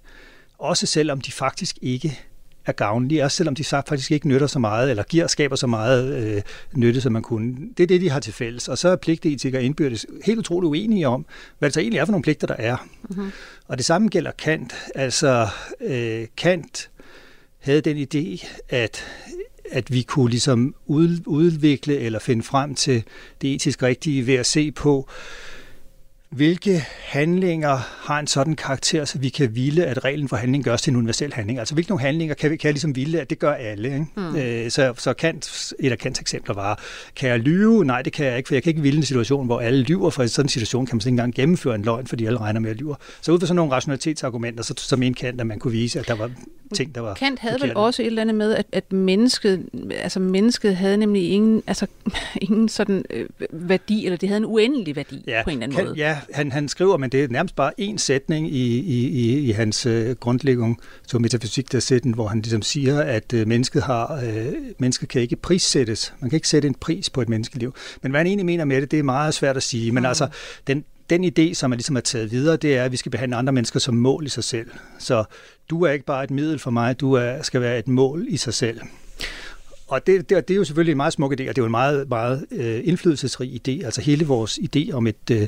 også 0.58 0.86
selvom 0.86 1.22
de 1.22 1.32
faktisk 1.32 1.78
ikke 1.82 2.20
er 2.66 2.72
gavnlige, 2.72 3.24
også 3.24 3.38
selvom 3.38 3.56
de 3.56 3.64
faktisk 3.64 4.12
ikke 4.12 4.28
nytter 4.28 4.48
så 4.48 4.60
meget, 4.60 4.90
eller 4.90 5.04
giver 5.04 5.28
skaber 5.28 5.56
så 5.56 5.68
meget 5.68 6.24
øh, 6.24 6.42
nytte, 6.74 7.02
som 7.02 7.12
man 7.12 7.22
kunne. 7.22 7.56
Det 7.78 7.84
er 7.84 7.88
det, 7.88 8.02
de 8.02 8.10
har 8.10 8.20
til 8.20 8.34
fælles. 8.34 8.68
Og 8.68 8.78
så 8.78 8.90
er 8.90 8.96
pligtetikere 8.96 9.64
indbyrdes 9.64 10.06
helt 10.26 10.40
utroligt 10.40 10.70
uenige 10.70 11.08
om, 11.08 11.26
hvad 11.60 11.70
det 11.70 11.74
så 11.74 11.80
egentlig 11.80 12.00
er 12.00 12.06
for 12.06 12.12
nogle 12.12 12.24
pligter, 12.24 12.48
der 12.48 12.56
er. 12.58 12.88
Mm-hmm. 13.10 13.32
Og 13.68 13.78
det 13.78 13.86
samme 13.86 14.08
gælder 14.08 14.32
Kant. 14.32 14.74
Altså, 14.96 15.48
øh, 15.82 16.28
Kant 16.38 16.90
havde 17.60 17.82
den 17.82 17.98
idé, 17.98 18.48
at 18.70 19.06
at 19.72 19.94
vi 19.94 20.02
kunne 20.02 20.30
ligesom 20.30 20.76
udvikle 21.26 21.98
eller 21.98 22.20
finde 22.20 22.44
frem 22.44 22.76
til 22.76 23.04
det 23.42 23.54
etisk 23.54 23.84
rigtige 23.84 24.28
ved 24.28 24.34
at 24.34 24.46
se 24.46 24.72
på, 24.72 25.10
øh, 25.10 25.61
hvilke 26.32 26.86
handlinger 27.00 27.78
har 28.00 28.20
en 28.20 28.28
sådan 28.28 28.56
karakter, 28.56 29.06
så 29.06 29.20
vi 29.20 29.30
kan 29.30 29.56
ville, 29.56 29.86
at 29.86 30.04
reglen 30.06 30.28
for 30.28 30.36
handling 30.36 30.64
gøres 30.64 30.82
til 30.82 30.92
en 30.92 30.98
universel 30.98 31.34
handling? 31.34 31.60
Altså, 31.60 31.74
hvilke 31.74 31.90
nogle 31.90 32.02
handlinger 32.02 32.36
kan, 32.36 32.52
vi, 32.52 32.58
kan 32.58 32.68
jeg 32.68 32.74
ligesom 32.74 32.96
ville, 32.96 33.22
at 33.22 33.30
det 33.30 33.40
gør 33.40 33.54
alle? 33.54 33.94
Ikke? 33.94 34.06
Mm. 34.16 34.36
Øh, 34.36 34.72
så, 34.72 34.94
så 34.98 35.14
Kant, 35.14 35.74
et 35.80 35.92
af 35.92 35.98
Kants 35.98 36.20
eksempler 36.20 36.56
var, 36.56 36.80
kan 37.16 37.30
jeg 37.30 37.40
lyve? 37.40 37.86
Nej, 37.86 38.02
det 38.02 38.14
kan 38.14 38.26
jeg 38.26 38.38
ikke, 38.38 38.48
for 38.48 38.56
jeg 38.56 38.64
kan 38.64 38.70
ikke 38.70 38.82
ville 38.82 38.98
en 38.98 39.06
situation, 39.06 39.46
hvor 39.46 39.60
alle 39.60 39.84
lyver, 39.84 40.10
for 40.10 40.24
i 40.24 40.28
sådan 40.28 40.46
en 40.46 40.50
situation 40.50 40.86
kan 40.86 40.96
man 40.96 41.00
ikke 41.00 41.10
engang 41.10 41.34
gennemføre 41.34 41.76
en 41.76 41.82
løgn, 41.82 42.08
fordi 42.08 42.26
alle 42.26 42.40
regner 42.40 42.60
med 42.60 42.70
at 42.70 42.78
lyve. 42.78 42.96
Så 43.22 43.32
ud 43.32 43.40
fra 43.40 43.48
sådan 43.48 43.56
nogle 43.56 43.72
rationalitetsargumenter, 43.72 44.64
så, 44.64 44.74
så 44.78 44.96
mente 44.96 45.20
Kant, 45.20 45.42
at 45.42 45.48
man 45.48 45.60
kunne 45.60 45.72
vise, 45.72 46.00
at 46.00 46.08
der 46.08 46.16
var 46.16 46.32
ting, 46.74 46.96
der 46.96 47.02
var 47.02 47.14
Kant 47.14 47.40
havde 47.40 47.54
forkerte. 47.54 47.70
vel 47.70 47.78
også 47.78 48.02
et 48.02 48.06
eller 48.06 48.22
andet 48.22 48.36
med, 48.36 48.56
at, 48.56 48.66
at 48.72 48.94
mennesket, 48.94 49.70
altså 49.92 50.20
mennesket 50.20 50.76
havde 50.76 50.98
nemlig 50.98 51.30
ingen, 51.30 51.64
altså, 51.68 51.88
ingen 52.42 52.70
sådan 52.70 53.06
øh, 53.10 53.26
værdi, 53.52 54.06
eller 54.06 54.18
det 54.18 54.30
havde 54.30 54.38
en 54.38 54.46
uendelig 54.46 54.96
værdi 54.96 55.24
ja, 55.28 55.42
på 55.44 55.50
en 55.50 55.54
eller 55.54 55.64
anden 55.64 55.76
kan, 55.78 55.86
måde. 55.86 55.98
Ja, 55.98 56.20
han, 56.34 56.52
han 56.52 56.68
skriver, 56.68 56.98
men 56.98 57.10
det 57.10 57.24
er 57.24 57.28
nærmest 57.28 57.56
bare 57.56 57.72
en 57.78 57.98
sætning 57.98 58.48
i, 58.48 58.80
i, 58.80 59.08
i, 59.08 59.40
i 59.40 59.52
hans 59.52 59.86
øh, 59.86 60.16
grundlægging 60.16 60.80
til 61.08 61.22
metafysik 61.22 61.72
der 61.72 61.80
sætten, 61.80 62.14
hvor 62.14 62.28
han 62.28 62.42
ligesom 62.42 62.62
siger, 62.62 63.02
at 63.02 63.34
øh, 63.34 63.48
mennesket 63.48 63.84
har, 63.84 64.22
øh, 64.26 64.54
mennesket 64.78 65.10
kan 65.10 65.22
ikke 65.22 65.36
prissættes. 65.36 66.14
Man 66.20 66.30
kan 66.30 66.38
ikke 66.38 66.48
sætte 66.48 66.68
en 66.68 66.74
pris 66.74 67.10
på 67.10 67.22
et 67.22 67.30
menneskeliv. 67.30 67.76
Men 68.02 68.12
hvad 68.12 68.20
han 68.20 68.28
egentlig 68.28 68.46
mener 68.46 68.66
med 68.66 68.82
det, 68.82 68.92
det 68.92 69.00
er 69.00 69.04
meget 69.04 69.34
svært 69.34 69.58
at 69.58 69.64
sige. 69.64 69.92
Men 69.92 70.02
mm. 70.02 70.08
altså, 70.08 70.28
den, 70.68 70.84
den 71.10 71.26
idé, 71.26 71.54
som 71.54 71.72
er 71.72 71.76
ligesom 71.76 71.96
er 71.96 72.02
taget 72.02 72.32
videre, 72.32 72.58
det 72.58 72.78
er, 72.78 72.84
at 72.84 72.92
vi 72.92 72.98
skal 72.98 73.12
behandle 73.12 73.38
andre 73.38 73.54
mennesker 73.54 73.80
som 73.80 73.94
mål 73.94 74.26
i 74.26 74.30
sig 74.30 74.44
selv. 74.44 74.68
Så 75.00 75.24
du 75.70 75.84
er 75.84 75.92
ikke 75.92 76.06
bare 76.06 76.24
et 76.24 76.32
middel 76.32 76.60
for 76.60 76.72
mig, 76.72 77.00
du 77.00 77.14
er, 77.14 77.42
skal 77.42 77.62
være 77.62 77.80
et 77.80 77.88
mål 77.88 78.26
i 78.30 78.38
sig 78.38 78.54
selv. 78.54 78.82
Og 79.88 80.08
det, 80.08 80.30
det, 80.30 80.48
det 80.48 80.54
er 80.54 80.58
jo 80.58 80.64
selvfølgelig 80.64 80.92
en 80.92 80.98
meget 80.98 81.14
smuk 81.14 81.32
idé, 81.32 81.50
og 81.50 81.56
det 81.56 81.58
er 81.58 81.62
jo 81.62 81.66
en 81.66 81.72
meget, 81.72 82.10
meget 82.10 82.46
øh, 82.52 82.82
indflydelsesrig 82.84 83.62
idé. 83.68 83.86
Altså 83.86 84.02
hele 84.02 84.26
vores 84.26 84.60
idé 84.60 84.92
om 84.92 85.08
et 85.08 85.32
øh, 85.32 85.48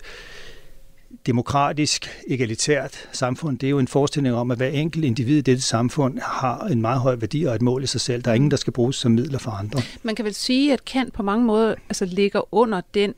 demokratisk, 1.25 2.09
egalitært 2.27 3.09
samfund, 3.11 3.59
det 3.59 3.67
er 3.67 3.71
jo 3.71 3.79
en 3.79 3.87
forestilling 3.87 4.35
om, 4.35 4.51
at 4.51 4.57
hver 4.57 4.67
enkelt 4.67 5.05
individ 5.05 5.37
i 5.37 5.41
dette 5.41 5.61
samfund 5.61 6.19
har 6.19 6.67
en 6.67 6.81
meget 6.81 6.99
høj 6.99 7.15
værdi 7.15 7.43
og 7.43 7.55
et 7.55 7.61
mål 7.61 7.83
i 7.83 7.87
sig 7.87 8.01
selv. 8.01 8.21
Der 8.21 8.31
er 8.31 8.35
ingen, 8.35 8.51
der 8.51 8.57
skal 8.57 8.73
bruges 8.73 8.95
som 8.95 9.11
midler 9.11 9.39
for 9.39 9.51
andre. 9.51 9.81
Man 10.03 10.15
kan 10.15 10.25
vel 10.25 10.33
sige, 10.33 10.73
at 10.73 10.85
Kant 10.85 11.13
på 11.13 11.23
mange 11.23 11.45
måder 11.45 11.75
altså, 11.89 12.05
ligger 12.05 12.53
under 12.55 12.81
den 12.93 13.13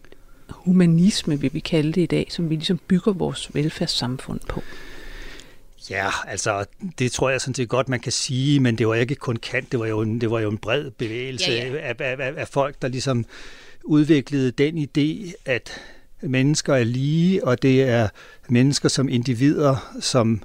humanisme, 0.49 1.39
vil 1.39 1.53
vi 1.53 1.59
kalde 1.59 1.91
det 1.91 2.01
i 2.01 2.05
dag, 2.05 2.27
som 2.29 2.49
vi 2.49 2.55
ligesom 2.55 2.79
bygger 2.87 3.13
vores 3.13 3.55
velfærdssamfund 3.55 4.39
på. 4.49 4.61
Ja, 5.89 6.09
altså 6.27 6.65
det 6.99 7.11
tror 7.11 7.29
jeg 7.29 7.41
sådan 7.41 7.53
set 7.53 7.69
godt, 7.69 7.89
man 7.89 7.99
kan 7.99 8.11
sige, 8.11 8.59
men 8.59 8.77
det 8.77 8.87
var 8.87 8.95
ikke 8.95 9.15
kun 9.15 9.35
Kant, 9.35 9.71
det 9.71 9.79
var 9.79 9.85
jo 9.85 10.01
en, 10.01 10.21
det 10.21 10.31
var 10.31 10.39
jo 10.39 10.49
en 10.49 10.57
bred 10.57 10.91
bevægelse 10.91 11.51
ja, 11.51 11.67
ja. 11.67 11.77
Af, 11.77 11.95
af, 11.99 12.33
af 12.37 12.47
folk, 12.47 12.81
der 12.81 12.87
ligesom 12.87 13.25
udviklede 13.83 14.51
den 14.51 14.77
idé, 14.77 15.33
at 15.45 15.81
mennesker 16.21 16.73
er 16.73 16.83
lige, 16.83 17.47
og 17.47 17.61
det 17.61 17.83
er 17.83 18.07
mennesker 18.49 18.89
som 18.89 19.09
individer, 19.09 19.95
som 19.99 20.41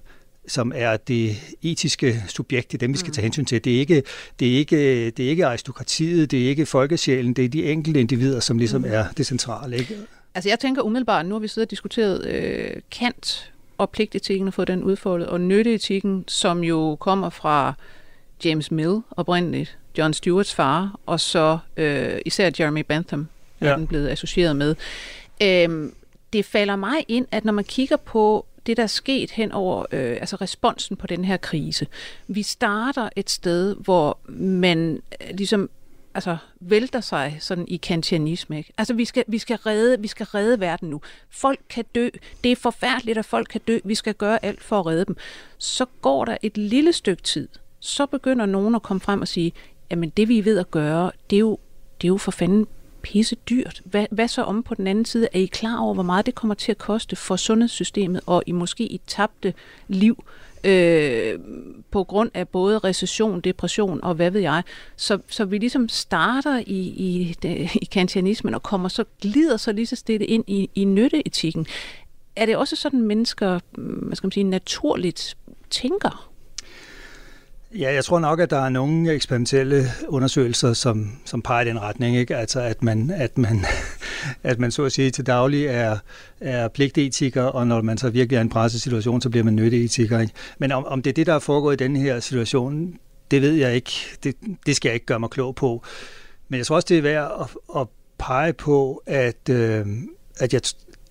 som 0.47 0.73
er 0.75 0.97
det 0.97 1.37
etiske 1.63 2.25
subjekt, 2.29 2.73
det 2.73 2.77
er 2.77 2.87
dem, 2.87 2.93
vi 2.93 2.99
skal 2.99 3.13
tage 3.13 3.23
hensyn 3.23 3.45
til. 3.45 3.65
Det 3.65 3.75
er 3.75 3.79
ikke, 3.79 4.03
det 4.41 4.53
er 4.53 4.59
ikke, 4.59 5.11
det 5.11 5.25
er 5.25 5.31
ikke 5.31 5.47
aristokratiet, 5.47 6.31
det 6.31 6.45
er 6.45 6.49
ikke 6.49 6.67
folkesjælen, 6.67 7.33
det 7.33 7.45
er 7.45 7.49
de 7.49 7.65
enkelte 7.65 8.01
individer, 8.01 8.41
som 8.41 8.59
ligesom 8.59 8.85
er 8.89 9.05
det 9.17 9.27
centrale. 9.27 9.77
Ikke? 9.77 9.97
Altså 10.35 10.49
jeg 10.49 10.59
tænker 10.59 10.83
umiddelbart, 10.83 11.27
nu 11.27 11.35
har 11.35 11.41
vi 11.41 11.49
siddet 11.49 11.67
og 11.67 11.71
diskuteret 11.71 12.27
øh, 12.27 12.71
Kant 12.91 13.53
og 13.79 13.91
pligtetikken 13.91 14.49
og 14.49 14.55
fået 14.55 14.69
den 14.69 14.83
udfoldet, 14.83 15.29
og 15.29 15.41
nytteetikken, 15.41 16.25
som 16.29 16.65
jo 16.65 16.97
kommer 17.01 17.31
fra 17.31 17.75
James 18.45 18.71
Mill 18.71 19.01
oprindeligt, 19.11 19.79
John 19.99 20.15
Stewarts 20.15 20.55
far, 20.55 21.01
og 21.07 21.21
så 21.21 21.59
øh, 21.77 22.19
især 22.27 22.51
Jeremy 22.61 22.85
Bentham 22.89 23.29
er 23.61 23.69
ja. 23.69 23.77
den 23.77 23.87
blevet 23.87 24.09
associeret 24.09 24.57
med. 24.57 24.75
Øhm, 25.43 25.95
det 26.33 26.45
falder 26.45 26.77
mig 26.77 27.05
ind, 27.09 27.27
at 27.31 27.45
når 27.45 27.53
man 27.53 27.65
kigger 27.65 27.97
på 27.97 28.47
det, 28.67 28.77
der 28.77 28.83
er 28.83 28.87
sket 28.87 29.31
hen 29.31 29.53
over 29.53 29.81
øh, 29.93 30.17
altså 30.21 30.37
responsen 30.37 30.97
på 30.97 31.07
den 31.07 31.25
her 31.25 31.37
krise. 31.37 31.87
Vi 32.29 32.43
starter 32.43 33.09
et 33.17 33.31
sted, 33.31 33.77
hvor 33.77 34.19
man 34.29 35.03
øh, 35.21 35.37
ligesom 35.37 35.71
altså, 36.15 36.37
vælter 36.61 37.01
sig 37.01 37.37
sådan 37.41 37.65
i 37.69 37.77
kantianisme. 37.77 38.59
Ikke? 38.59 38.73
Altså, 38.79 38.95
vi 38.95 39.05
skal, 39.05 39.25
vi, 39.27 39.39
skal 39.39 39.57
redde, 39.57 40.01
vi 40.01 40.09
skal 40.09 40.27
redde 40.27 40.61
verden 40.61 40.91
nu. 40.91 41.01
Folk 41.31 41.61
kan 41.69 41.85
dø. 41.95 42.09
Det 42.45 42.53
er 42.53 42.57
forfærdeligt, 42.57 43.19
at 43.19 43.25
folk 43.25 43.49
kan 43.51 43.61
dø. 43.69 43.79
Vi 43.85 43.95
skal 43.95 44.15
gøre 44.15 44.45
alt 44.45 44.63
for 44.63 44.81
at 44.81 44.87
redde 44.87 45.05
dem. 45.05 45.17
Så 45.59 45.87
går 46.01 46.25
der 46.25 46.37
et 46.43 46.59
lille 46.59 46.93
stykke 46.93 47.23
tid. 47.23 47.49
Så 47.81 48.07
begynder 48.07 48.47
nogen 48.47 48.75
at 48.75 48.83
komme 48.83 49.01
frem 49.01 49.21
og 49.21 49.29
sige, 49.29 49.53
jamen 49.91 50.11
det 50.11 50.29
vi 50.29 50.39
er 50.39 50.43
ved 50.43 50.59
at 50.59 50.71
gøre, 50.71 51.13
det 51.31 51.37
er 51.37 51.41
jo, 51.41 51.59
det 52.01 52.07
er 52.07 52.09
jo 52.09 52.17
for 52.17 52.31
fanden 52.31 52.67
pisse 53.03 53.37
dyrt. 53.51 53.83
Hvad, 53.85 54.07
hvad 54.11 54.29
så 54.29 54.43
om 54.43 54.63
på 54.63 54.75
den 54.75 54.87
anden 54.87 55.05
side? 55.05 55.29
Er 55.33 55.39
I 55.39 55.47
klar 55.47 55.79
over, 55.79 55.95
hvor 55.95 56.03
meget 56.03 56.27
det 56.27 56.35
kommer 56.35 56.55
til 56.55 56.73
at 56.73 56.79
koste 56.79 57.17
for 57.17 57.37
sundhedssystemet, 57.37 58.21
og 58.27 58.43
i 58.47 58.53
måske 58.53 58.85
i 58.85 59.01
tabte 59.07 59.55
liv 59.89 60.25
øh, 60.65 61.39
på 61.91 62.05
grund 62.05 62.31
af 62.35 62.49
både 62.49 62.79
recession, 62.79 63.41
depression 63.41 64.01
og 64.03 64.15
hvad 64.15 64.31
ved 64.31 64.41
jeg. 64.41 64.63
Så, 64.97 65.19
så 65.29 65.45
vi 65.45 65.59
ligesom 65.59 65.89
starter 65.89 66.59
i, 66.67 66.81
i, 66.81 67.37
i 67.83 67.85
kantianismen 67.85 68.55
og 68.55 68.63
kommer 68.63 68.89
så 68.89 69.05
glider 69.21 69.57
så 69.57 69.73
lige 69.73 69.87
så 69.87 69.97
stille 69.97 70.27
ind 70.27 70.45
i, 70.47 70.71
i 70.75 70.85
nytteetikken. 70.85 71.67
Er 72.37 72.47
det 72.47 72.57
også 72.57 72.77
sådan, 72.77 73.03
mennesker 73.03 73.61
mm, 73.79 73.85
hvad 73.85 74.17
skal 74.17 74.27
man 74.27 74.33
sige, 74.33 74.45
naturligt 74.45 75.37
tænker? 75.71 76.30
Ja, 77.79 77.93
jeg 77.93 78.05
tror 78.05 78.19
nok, 78.19 78.41
at 78.41 78.51
der 78.51 78.65
er 78.65 78.69
nogle 78.69 79.13
eksperimentelle 79.13 79.85
undersøgelser, 80.09 80.73
som, 80.73 81.13
som 81.25 81.43
peger 81.43 81.65
i 81.65 81.69
den 81.69 81.81
retning. 81.81 82.17
Ikke? 82.17 82.37
Altså, 82.37 82.61
at 82.61 82.83
man, 82.83 83.11
at, 83.11 83.39
man, 83.39 83.65
at 84.43 84.59
man 84.59 84.71
så 84.71 84.85
at 84.85 84.93
sige 84.93 85.11
til 85.11 85.27
daglig 85.27 85.67
er, 85.67 85.99
er 86.41 86.69
pligtetiker, 86.69 87.43
og 87.43 87.67
når 87.67 87.83
man 87.83 87.99
så 87.99 88.11
virkelig 88.11 88.37
er 88.37 88.41
i 88.41 88.43
en 88.43 88.49
pressesituation, 88.49 89.21
så 89.21 89.31
bliver 89.31 89.45
man 89.45 89.55
nytteetiker. 89.55 90.21
Ikke? 90.21 90.33
Men 90.59 90.73
om, 90.73 90.85
om 90.85 91.03
det 91.03 91.11
er 91.11 91.15
det, 91.15 91.27
der 91.27 91.35
er 91.35 91.39
foregået 91.39 91.81
i 91.81 91.85
den 91.85 91.97
her 91.97 92.21
situation, 92.21 92.99
det 93.31 93.43
ved 93.43 93.53
jeg 93.53 93.75
ikke. 93.75 93.93
Det, 94.23 94.35
det 94.67 94.77
skal 94.77 94.89
jeg 94.89 94.95
ikke 94.95 95.07
gøre 95.07 95.21
mig 95.21 95.31
klog 95.31 95.55
på. 95.55 95.85
Men 96.49 96.59
jeg 96.59 96.67
tror 96.67 96.77
også, 96.77 96.87
det 96.89 96.99
er 96.99 97.03
værd 97.03 97.31
at, 97.41 97.81
at 97.81 97.87
pege 98.19 98.53
på, 98.53 99.03
at, 99.07 99.49
øh, 99.51 99.87
at 100.41 100.55
jeg, 100.55 100.61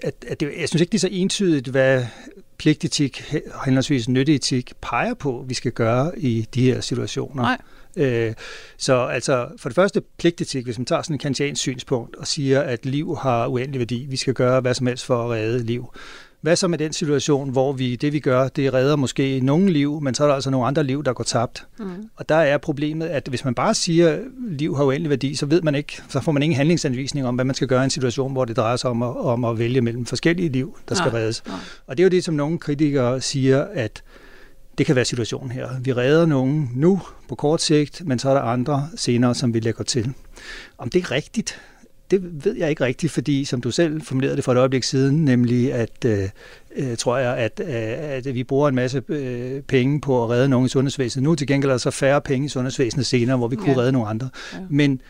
at, 0.04 0.14
at 0.28 0.40
det, 0.40 0.52
jeg 0.60 0.70
synes 0.70 0.82
ikke, 0.82 0.92
det 0.92 0.98
er 0.98 1.00
så 1.00 1.10
entydigt, 1.12 1.68
hvad 1.68 2.06
pligtetik, 2.60 3.34
henholdsvis 3.66 4.10
nytteetik, 4.10 4.74
peger 4.82 5.14
på, 5.14 5.46
vi 5.48 5.54
skal 5.54 5.72
gøre 5.72 6.20
i 6.20 6.48
de 6.54 6.62
her 6.62 6.82
situationer. 6.82 7.44
Nej. 7.44 7.58
Øh, 7.96 8.34
så 8.78 9.06
altså, 9.06 9.48
for 9.58 9.70
det 9.70 9.76
første 9.76 10.02
pligtetik, 10.18 10.66
hvis 10.66 10.78
man 10.78 10.86
tager 10.86 11.02
sådan 11.02 11.16
en 11.16 11.20
kantiansk 11.20 11.62
synspunkt 11.62 12.16
og 12.16 12.28
siger, 12.28 12.62
at 12.62 12.86
liv 12.86 13.18
har 13.18 13.48
uendelig 13.48 13.80
værdi, 13.80 14.06
vi 14.10 14.18
skal 14.18 14.34
gøre 14.34 14.62
hvad 14.62 14.74
som 14.74 14.88
helst 14.88 15.06
for 15.06 15.24
at 15.24 15.30
redde 15.30 15.64
liv, 15.64 15.94
hvad 16.42 16.56
så 16.56 16.68
med 16.68 16.78
den 16.78 16.94
situation, 16.94 17.50
hvor 17.50 17.74
vi 17.74 17.96
det 17.96 18.14
vi 18.14 18.20
gør, 18.20 18.48
det 18.48 18.74
redder 18.74 18.96
måske 18.96 19.40
nogle 19.44 19.72
liv, 19.72 20.02
men 20.02 20.16
så 20.16 20.24
er 20.24 20.28
der 20.28 20.36
altså 20.36 20.50
nogle 20.50 20.68
andre 20.68 20.84
liv, 20.84 21.04
der 21.04 21.14
går 21.14 21.24
tabt. 21.24 21.68
Mm. 21.80 21.86
Og 22.16 22.30
der 22.30 22.36
er 22.36 22.58
problemet, 22.58 23.08
at 23.08 23.28
hvis 23.28 23.46
man 23.46 23.56
bare 23.56 23.74
siger, 23.74 24.10
at 24.10 24.20
liv 24.50 24.76
har 24.76 24.84
uendelig 24.84 25.10
værdi, 25.10 25.36
så 25.36 25.46
ved 25.46 25.62
man 25.62 25.76
ikke, 25.76 26.02
så 26.10 26.22
får 26.22 26.32
man 26.32 26.44
ingen 26.44 26.58
handlingsanvisning 26.58 27.28
om, 27.28 27.36
hvad 27.36 27.46
man 27.46 27.56
skal 27.56 27.68
gøre 27.68 27.82
i 27.82 27.84
en 27.84 27.90
situation, 27.90 28.32
hvor 28.32 28.46
det 28.46 28.58
drejer 28.58 28.76
sig 28.76 28.90
om 28.90 29.04
at, 29.04 29.18
om 29.18 29.46
at 29.46 29.60
vælge 29.60 29.82
mellem 29.82 30.06
forskellige 30.06 30.50
liv, 30.50 30.78
der 30.90 30.96
skal 30.96 31.10
ja. 31.14 31.18
reddes. 31.18 31.44
Ja. 31.48 31.52
Og 31.88 31.98
det 31.98 32.04
er 32.04 32.06
jo 32.06 32.10
det, 32.10 32.24
som 32.24 32.36
nogle 32.36 32.58
kritikere 32.58 33.22
siger, 33.22 33.66
at 33.74 34.04
det 34.78 34.86
kan 34.86 34.96
være 34.96 35.06
situationen 35.06 35.52
her. 35.52 35.70
Vi 35.82 35.94
redder 35.94 36.26
nogen 36.26 36.72
nu 36.76 37.02
på 37.30 37.36
kort 37.36 37.62
sigt, 37.62 38.02
men 38.06 38.20
så 38.20 38.30
er 38.30 38.34
der 38.34 38.42
andre 38.42 38.90
senere, 38.96 39.36
som 39.36 39.54
vi 39.54 39.60
lægger 39.60 39.84
til. 39.84 40.14
Om 40.78 40.90
det 40.90 41.04
er 41.04 41.12
rigtigt, 41.12 41.62
det 42.12 42.46
ved 42.46 42.56
jeg 42.56 42.70
ikke 42.70 42.84
rigtigt, 42.84 43.12
fordi 43.12 43.46
som 43.46 43.62
du 43.62 43.72
selv 43.72 44.02
formulerede 44.02 44.36
det 44.36 44.44
for 44.44 44.52
et 44.52 44.58
øjeblik 44.58 44.84
siden, 44.84 45.26
nemlig 45.26 45.74
at, 45.74 46.06
øh, 46.06 46.30
øh 46.76 46.98
tror 46.98 47.18
jeg, 47.18 47.38
at, 47.38 47.62
øh, 47.66 48.28
at 48.28 48.36
vi 48.36 48.44
bruger 48.44 48.70
en 48.70 48.76
masse 48.76 49.02
øh, 49.10 49.62
penge 49.62 50.02
på 50.02 50.24
at 50.24 50.30
redde 50.30 50.50
nogen 50.50 50.66
i 50.66 50.70
sundhedsvæsenet. 50.70 51.24
Nu 51.24 51.36
til 51.36 51.48
gengæld 51.48 51.70
er 51.70 51.74
der 51.74 51.78
så 51.78 51.92
færre 51.92 52.22
penge 52.22 52.46
i 52.46 52.50
sundhedsvæsenet 52.50 53.06
senere, 53.06 53.38
hvor 53.38 53.48
vi 53.48 53.56
kunne 53.56 53.72
ja. 53.72 53.78
redde 53.78 53.92
nogle 53.92 54.08
andre. 54.08 54.30
Ja. 54.54 54.60
Men 54.70 55.02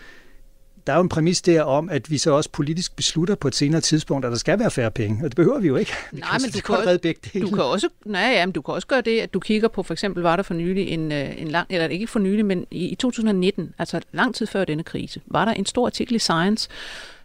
der 0.87 0.93
er 0.93 0.97
jo 0.97 1.03
en 1.03 1.09
præmis 1.09 1.41
der 1.41 1.63
om, 1.63 1.89
at 1.89 2.11
vi 2.11 2.17
så 2.17 2.31
også 2.31 2.49
politisk 2.49 2.95
beslutter 2.95 3.35
på 3.35 3.47
et 3.47 3.55
senere 3.55 3.81
tidspunkt, 3.81 4.25
at 4.25 4.31
der 4.31 4.37
skal 4.37 4.59
være 4.59 4.71
færre 4.71 4.91
penge, 4.91 5.25
og 5.25 5.29
det 5.29 5.35
behøver 5.35 5.59
vi 5.59 5.67
jo 5.67 5.75
ikke. 5.75 5.91
Vi 6.11 6.19
nej, 6.19 6.37
men 6.41 6.51
du 6.51 6.59
kan, 6.59 6.87
redde 6.87 6.99
begge 6.99 7.21
dele. 7.33 7.45
du 7.45 7.55
kan 7.55 7.63
også, 7.63 7.89
nej, 8.05 8.21
ja, 8.21 8.45
men 8.45 8.53
du 8.53 8.61
kan 8.61 8.73
også 8.73 8.87
gøre 8.87 9.01
det, 9.01 9.19
at 9.19 9.33
du 9.33 9.39
kigger 9.39 9.67
på, 9.67 9.83
for 9.83 9.93
eksempel 9.93 10.23
var 10.23 10.35
der 10.35 10.43
for 10.43 10.53
nylig 10.53 10.87
en, 10.87 11.11
øh, 11.11 11.41
en 11.41 11.47
lang, 11.47 11.67
eller 11.69 11.87
ikke 11.87 12.07
for 12.07 12.19
nylig, 12.19 12.45
men 12.45 12.65
i, 12.71 12.87
i 12.87 12.95
2019, 12.95 13.73
altså 13.77 14.01
lang 14.11 14.35
tid 14.35 14.47
før 14.47 14.65
denne 14.65 14.83
krise, 14.83 15.21
var 15.25 15.45
der 15.45 15.53
en 15.53 15.65
stor 15.65 15.85
artikel 15.85 16.15
i 16.15 16.19
Science, 16.19 16.69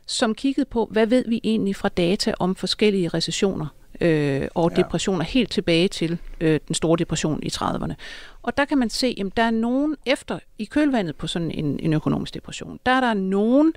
som 0.07 0.35
kiggede 0.35 0.67
på, 0.71 0.89
hvad 0.91 1.07
ved 1.07 1.25
vi 1.29 1.41
egentlig 1.45 1.77
fra 1.77 1.89
data 1.89 2.35
om 2.39 2.55
forskellige 2.55 3.09
recessioner 3.09 3.67
øh, 4.01 4.49
og 4.55 4.71
ja. 4.71 4.83
depressioner 4.83 5.25
helt 5.25 5.51
tilbage 5.51 5.89
til 5.89 6.19
øh, 6.41 6.61
den 6.69 6.75
store 6.75 6.97
depression 6.99 7.43
i 7.43 7.49
30'erne. 7.53 7.95
Og 8.43 8.57
der 8.57 8.65
kan 8.65 8.79
man 8.79 8.91
se, 8.91 9.17
at 9.21 9.37
der 9.37 9.43
er 9.43 9.51
nogen 9.51 9.97
efter 10.07 10.39
i 10.59 10.65
kølvandet 10.65 11.17
på 11.17 11.27
sådan 11.27 11.51
en, 11.51 11.81
en 11.83 11.93
økonomisk 11.93 12.35
depression, 12.35 12.81
der 12.87 12.93
er 12.93 13.01
der 13.01 13.15
nogen 13.15 13.73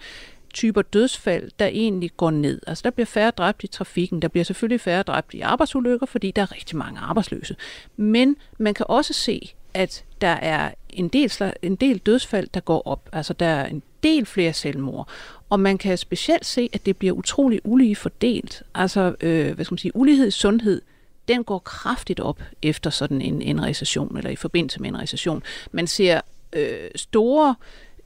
typer 0.54 0.82
dødsfald, 0.82 1.52
der 1.60 1.66
egentlig 1.66 2.12
går 2.18 2.32
ned. 2.32 2.62
Altså 2.68 2.82
der 2.84 2.90
bliver 2.90 3.06
færre 3.06 3.32
dræbt 3.32 3.64
i 3.64 3.68
trafikken, 3.68 4.22
der 4.22 4.28
bliver 4.28 4.44
selvfølgelig 4.44 4.82
færre 4.82 5.04
dræbt 5.04 5.34
i 5.34 5.42
arbejdsulykker, 5.42 6.06
fordi 6.06 6.32
der 6.32 6.42
er 6.42 6.52
rigtig 6.52 6.78
mange 6.78 7.00
arbejdsløse. 7.00 7.56
Men 7.98 8.36
man 8.58 8.74
kan 8.74 8.86
også 8.90 9.14
se, 9.14 9.54
at 9.74 10.06
der 10.22 10.28
er 10.28 10.72
en 10.90 11.08
del, 11.08 11.32
en 11.62 11.76
del 11.76 11.98
dødsfald, 11.98 12.48
der 12.54 12.60
går 12.60 12.88
op. 12.88 13.10
Altså 13.14 13.34
der 13.34 13.46
er 13.46 13.66
en 13.66 13.84
del 14.04 14.26
flere 14.26 14.54
selvmord. 14.54 15.08
Og 15.50 15.60
man 15.60 15.78
kan 15.78 15.98
specielt 15.98 16.46
se, 16.46 16.70
at 16.74 16.86
det 16.86 16.98
bliver 16.98 17.14
utrolig 17.14 17.60
ulige 17.64 17.96
fordelt. 17.96 18.64
Altså, 18.76 19.16
øh, 19.22 19.56
hvad 19.56 19.66
skal 19.66 19.74
man 19.74 19.78
sige, 19.78 19.96
ulighed 19.96 20.28
i 20.28 20.32
sundhed, 20.32 20.82
den 21.28 21.44
går 21.44 21.60
kraftigt 21.60 22.20
op 22.20 22.42
efter 22.62 22.90
sådan 22.90 23.22
en, 23.22 23.42
en 23.42 23.64
recession, 23.64 24.18
eller 24.18 24.30
i 24.30 24.36
forbindelse 24.36 24.82
med 24.82 24.90
en 24.90 25.00
recession. 25.00 25.44
Man 25.72 25.88
ser 25.88 26.22
øh, 26.54 26.90
store 26.96 27.56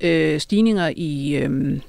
øh, 0.02 0.40
stigninger 0.40 0.92
i, 0.96 1.36
øh, 1.36 1.82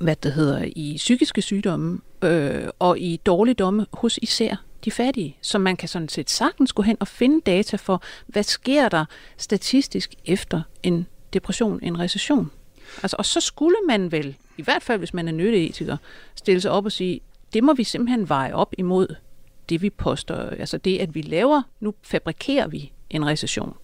hvad 0.00 0.16
det 0.16 0.32
hedder, 0.32 0.64
i 0.76 0.94
psykiske 0.96 1.42
sygdomme, 1.42 2.00
øh, 2.22 2.68
og 2.78 2.98
i 2.98 3.20
dårligdomme 3.26 3.86
hos 3.92 4.18
især 4.22 4.56
de 4.84 4.90
fattige, 4.90 5.36
så 5.40 5.58
man 5.58 5.76
kan 5.76 5.88
sådan 5.88 6.08
set 6.08 6.30
sagtens 6.30 6.72
gå 6.72 6.82
hen 6.82 6.96
og 7.00 7.08
finde 7.08 7.40
data 7.40 7.76
for, 7.76 8.02
hvad 8.26 8.42
sker 8.42 8.88
der 8.88 9.04
statistisk 9.36 10.14
efter 10.24 10.62
en 10.82 11.06
depression, 11.32 11.80
en 11.82 11.98
recession. 11.98 12.50
Altså, 13.02 13.16
og 13.18 13.24
så 13.24 13.40
skulle 13.40 13.76
man 13.88 14.12
vel, 14.12 14.36
i 14.56 14.62
hvert 14.62 14.82
fald 14.82 14.98
hvis 14.98 15.14
man 15.14 15.28
er 15.28 15.32
nytteetiker, 15.32 15.96
stille 16.34 16.60
sig 16.60 16.70
op 16.70 16.84
og 16.84 16.92
sige, 16.92 17.20
det 17.52 17.64
må 17.64 17.74
vi 17.74 17.84
simpelthen 17.84 18.28
veje 18.28 18.54
op 18.54 18.74
imod 18.78 19.14
det, 19.68 19.82
vi 19.82 19.90
poster. 19.90 20.50
Altså 20.50 20.78
det, 20.78 20.98
at 20.98 21.14
vi 21.14 21.22
laver, 21.22 21.62
nu 21.80 21.94
fabrikerer 22.02 22.68
vi 22.68 22.92
en 23.10 23.26
recession. 23.26 23.74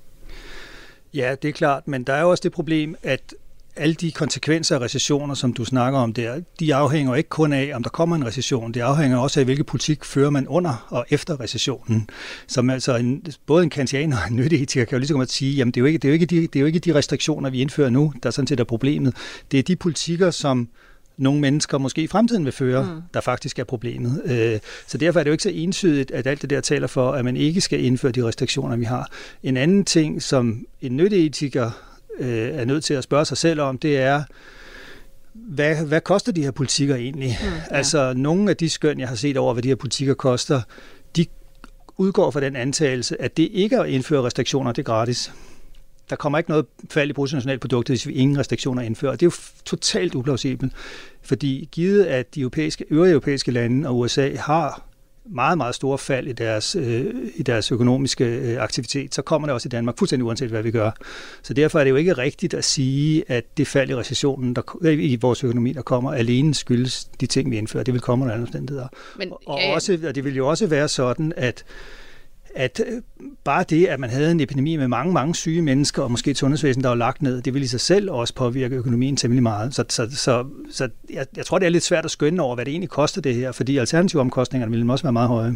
Ja, 1.14 1.34
det 1.42 1.48
er 1.48 1.52
klart, 1.52 1.88
men 1.88 2.04
der 2.04 2.12
er 2.12 2.20
jo 2.20 2.30
også 2.30 2.42
det 2.42 2.52
problem, 2.52 2.96
at 3.02 3.34
alle 3.76 3.94
de 3.94 4.12
konsekvenser 4.12 4.76
af 4.76 4.80
recessioner, 4.80 5.34
som 5.34 5.52
du 5.52 5.64
snakker 5.64 5.98
om 5.98 6.12
der, 6.12 6.40
de 6.60 6.74
afhænger 6.74 7.14
ikke 7.14 7.28
kun 7.28 7.52
af, 7.52 7.72
om 7.74 7.82
der 7.82 7.90
kommer 7.90 8.16
en 8.16 8.26
recession. 8.26 8.74
Det 8.74 8.80
afhænger 8.80 9.18
også 9.18 9.40
af, 9.40 9.44
hvilken 9.44 9.64
politik 9.64 10.04
fører 10.04 10.30
man 10.30 10.48
under 10.48 10.86
og 10.88 11.06
efter 11.10 11.40
recessionen. 11.40 12.08
Som 12.46 12.70
altså 12.70 12.96
en, 12.96 13.26
både 13.46 13.64
en 13.64 13.70
kantianer 13.70 14.16
og 14.16 14.30
en 14.30 14.36
nytteetiker 14.36 14.84
kan 14.84 14.96
jo 14.96 14.98
lige 14.98 15.08
så 15.08 15.14
godt 15.14 15.30
sige, 15.30 15.52
jamen 15.52 15.72
det 15.72 15.80
er 15.80 15.82
jo 15.82 15.86
ikke, 15.86 15.98
det 15.98 16.08
er 16.08 16.10
jo 16.10 16.12
ikke, 16.12 16.26
de, 16.26 16.40
det 16.40 16.56
er 16.56 16.60
jo 16.60 16.66
ikke 16.66 16.78
de 16.78 16.94
restriktioner, 16.94 17.50
vi 17.50 17.60
indfører 17.60 17.90
nu, 17.90 18.12
der 18.22 18.30
sådan 18.30 18.46
set 18.46 18.60
er 18.60 18.64
problemet. 18.64 19.16
Det 19.50 19.58
er 19.58 19.62
de 19.62 19.76
politikker, 19.76 20.30
som 20.30 20.68
nogle 21.16 21.40
mennesker 21.40 21.78
måske 21.78 22.02
i 22.02 22.06
fremtiden 22.06 22.44
vil 22.44 22.52
føre, 22.52 22.82
mm. 22.84 23.02
der 23.14 23.20
faktisk 23.20 23.58
er 23.58 23.64
problemet. 23.64 24.22
Øh, 24.24 24.58
så 24.86 24.98
derfor 24.98 25.20
er 25.20 25.24
det 25.24 25.28
jo 25.28 25.32
ikke 25.32 25.42
så 25.42 25.50
ensydigt, 25.50 26.10
at 26.10 26.26
alt 26.26 26.42
det 26.42 26.50
der 26.50 26.60
taler 26.60 26.86
for, 26.86 27.12
at 27.12 27.24
man 27.24 27.36
ikke 27.36 27.60
skal 27.60 27.84
indføre 27.84 28.12
de 28.12 28.24
restriktioner, 28.24 28.76
vi 28.76 28.84
har. 28.84 29.10
En 29.42 29.56
anden 29.56 29.84
ting, 29.84 30.22
som 30.22 30.66
en 30.80 30.96
nytteetiker 30.96 31.70
øh, 32.18 32.48
er 32.48 32.64
nødt 32.64 32.84
til 32.84 32.94
at 32.94 33.04
spørge 33.04 33.24
sig 33.24 33.36
selv 33.36 33.60
om, 33.60 33.78
det 33.78 33.98
er, 33.98 34.22
hvad, 35.32 35.86
hvad 35.86 36.00
koster 36.00 36.32
de 36.32 36.42
her 36.42 36.50
politikker 36.50 36.96
egentlig? 36.96 37.38
Mm, 37.42 37.46
ja. 37.70 37.76
Altså, 37.76 38.12
nogle 38.16 38.50
af 38.50 38.56
de 38.56 38.70
skøn, 38.70 39.00
jeg 39.00 39.08
har 39.08 39.14
set 39.14 39.36
over, 39.36 39.52
hvad 39.52 39.62
de 39.62 39.68
her 39.68 39.76
politikker 39.76 40.14
koster, 40.14 40.62
de 41.16 41.26
udgår 41.96 42.30
fra 42.30 42.40
den 42.40 42.56
antagelse, 42.56 43.22
at 43.22 43.36
det 43.36 43.48
ikke 43.52 43.78
at 43.80 43.88
indføre 43.88 44.22
restriktioner, 44.22 44.72
det 44.72 44.82
er 44.82 44.86
gratis. 44.86 45.32
der 46.10 46.16
kommer 46.16 46.38
ikke 46.38 46.50
noget 46.50 46.66
fald 46.90 47.10
i 47.10 47.12
bruttonationalproduktet, 47.12 47.92
hvis 47.92 48.06
vi 48.06 48.12
ingen 48.12 48.38
restriktioner 48.38 48.82
indfører. 48.82 49.12
Det 49.12 49.22
er 49.22 49.26
jo 49.26 49.62
totalt 49.64 50.14
uplausibelt, 50.14 50.72
fordi 51.22 51.68
givet 51.72 52.04
at 52.04 52.34
de 52.34 52.40
europæiske, 52.40 52.84
øvrige 52.90 53.12
europæiske 53.12 53.50
lande 53.50 53.88
og 53.88 53.98
USA 53.98 54.36
har 54.36 54.91
meget, 55.24 55.58
meget 55.58 55.74
store 55.74 55.98
fald 55.98 56.26
i 56.28 56.32
deres, 56.32 56.76
øh, 56.76 57.14
i 57.36 57.42
deres 57.42 57.72
økonomiske 57.72 58.24
øh, 58.24 58.62
aktivitet, 58.62 59.14
så 59.14 59.22
kommer 59.22 59.48
det 59.48 59.54
også 59.54 59.68
i 59.68 59.70
Danmark, 59.70 59.98
fuldstændig 59.98 60.24
uanset 60.24 60.50
hvad 60.50 60.62
vi 60.62 60.70
gør. 60.70 60.90
Så 61.42 61.54
derfor 61.54 61.80
er 61.80 61.84
det 61.84 61.90
jo 61.90 61.96
ikke 61.96 62.12
rigtigt 62.12 62.54
at 62.54 62.64
sige, 62.64 63.24
at 63.28 63.44
det 63.56 63.66
fald 63.66 63.90
i 63.90 63.94
recessionen 63.94 64.56
der, 64.56 64.78
øh, 64.82 65.04
i 65.04 65.16
vores 65.20 65.44
økonomi, 65.44 65.72
der 65.72 65.82
kommer, 65.82 66.12
alene 66.12 66.54
skyldes 66.54 67.04
de 67.04 67.26
ting, 67.26 67.50
vi 67.50 67.58
indfører. 67.58 67.84
Det 67.84 67.94
vil 67.94 68.00
komme 68.00 68.22
under 68.22 68.34
andre 68.34 68.46
omstændigheder. 68.46 68.88
Men, 69.18 69.32
og, 69.46 69.58
ja. 69.60 69.74
Også, 69.74 69.98
og 70.08 70.14
det 70.14 70.24
vil 70.24 70.36
jo 70.36 70.48
også 70.48 70.66
være 70.66 70.88
sådan, 70.88 71.32
at 71.36 71.64
at 72.54 72.80
øh, 72.86 73.02
bare 73.44 73.64
det, 73.70 73.86
at 73.86 74.00
man 74.00 74.10
havde 74.10 74.30
en 74.30 74.40
epidemi 74.40 74.76
med 74.76 74.88
mange, 74.88 75.12
mange 75.12 75.34
syge 75.34 75.62
mennesker, 75.62 76.02
og 76.02 76.10
måske 76.10 76.30
et 76.30 76.38
sundhedsvæsen, 76.38 76.82
der 76.82 76.88
var 76.88 76.96
lagt 76.96 77.22
ned, 77.22 77.42
det 77.42 77.54
ville 77.54 77.64
i 77.64 77.68
sig 77.68 77.80
selv 77.80 78.10
også 78.10 78.34
påvirke 78.34 78.76
økonomien 78.76 79.16
temmelig 79.16 79.42
meget. 79.42 79.74
Så, 79.74 79.84
så, 79.88 80.08
så, 80.10 80.46
så 80.70 80.88
jeg, 81.10 81.26
jeg 81.36 81.46
tror, 81.46 81.58
det 81.58 81.66
er 81.66 81.70
lidt 81.70 81.84
svært 81.84 82.04
at 82.04 82.10
skønne 82.10 82.42
over, 82.42 82.54
hvad 82.54 82.64
det 82.64 82.70
egentlig 82.70 82.90
koster 82.90 83.20
det 83.20 83.34
her, 83.34 83.52
fordi 83.52 83.76
alternative 83.76 84.20
omkostninger 84.20 84.92
også 84.92 85.04
være 85.04 85.12
meget 85.12 85.28
høje. 85.28 85.54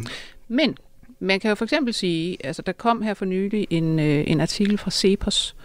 Men 0.49 0.77
man 1.21 1.41
kan 1.41 1.49
jo 1.49 1.55
for 1.55 1.65
eksempel 1.65 1.95
sige, 1.95 2.47
altså 2.47 2.63
der 2.63 2.73
kom 2.73 3.03
her 3.03 3.15
for 3.15 3.25
nylig 3.25 3.67
en, 3.71 3.99
øh, 3.99 4.25
en 4.27 4.41
artikel 4.41 4.79
fra 4.79 4.91
Cepos, 4.91 5.57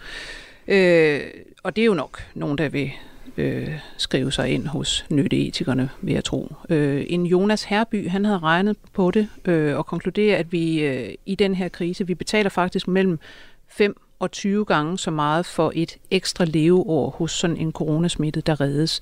øh, 0.68 1.20
og 1.62 1.76
det 1.76 1.82
er 1.82 1.86
jo 1.86 1.94
nok 1.94 2.22
nogen, 2.34 2.58
der 2.58 2.68
vil 2.68 2.90
øh, 3.36 3.68
skrive 3.96 4.32
sig 4.32 4.48
ind 4.50 4.66
hos 4.66 5.06
nytteetikerne, 5.10 5.88
vil 6.00 6.14
jeg 6.14 6.24
tro. 6.24 6.54
Øh, 6.70 7.04
en 7.08 7.26
Jonas 7.26 7.64
Herby, 7.64 8.08
han 8.08 8.24
havde 8.24 8.38
regnet 8.38 8.76
på 8.92 9.10
det 9.10 9.28
øh, 9.44 9.76
og 9.76 9.86
konkluderer, 9.86 10.38
at 10.38 10.52
vi 10.52 10.80
øh, 10.80 11.14
i 11.26 11.34
den 11.34 11.54
her 11.54 11.68
krise, 11.68 12.06
vi 12.06 12.14
betaler 12.14 12.50
faktisk 12.50 12.88
mellem 12.88 13.18
5 13.68 13.96
og 14.18 14.30
20 14.30 14.64
gange 14.64 14.98
så 14.98 15.10
meget 15.10 15.46
for 15.46 15.72
et 15.74 15.96
ekstra 16.10 16.44
leveår 16.44 17.10
hos 17.10 17.32
sådan 17.32 17.56
en 17.56 17.72
coronasmittet, 17.72 18.46
der 18.46 18.60
reddes, 18.60 19.00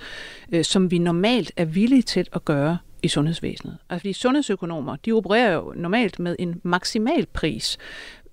øh, 0.53 0.65
som 0.65 0.91
vi 0.91 0.99
normalt 0.99 1.53
er 1.57 1.65
villige 1.65 2.03
til 2.03 2.29
at 2.33 2.45
gøre 2.45 2.79
i 3.03 3.09
sundhedsvæsenet. 3.09 3.79
Altså 3.91 4.09
de 4.09 4.15
sundhedsøkonomer, 4.15 4.97
de 4.97 5.13
opererer 5.13 5.55
jo 5.55 5.73
normalt 5.77 6.19
med 6.19 6.37
en 6.39 6.61
maksimal 6.63 7.27
pris, 7.27 7.79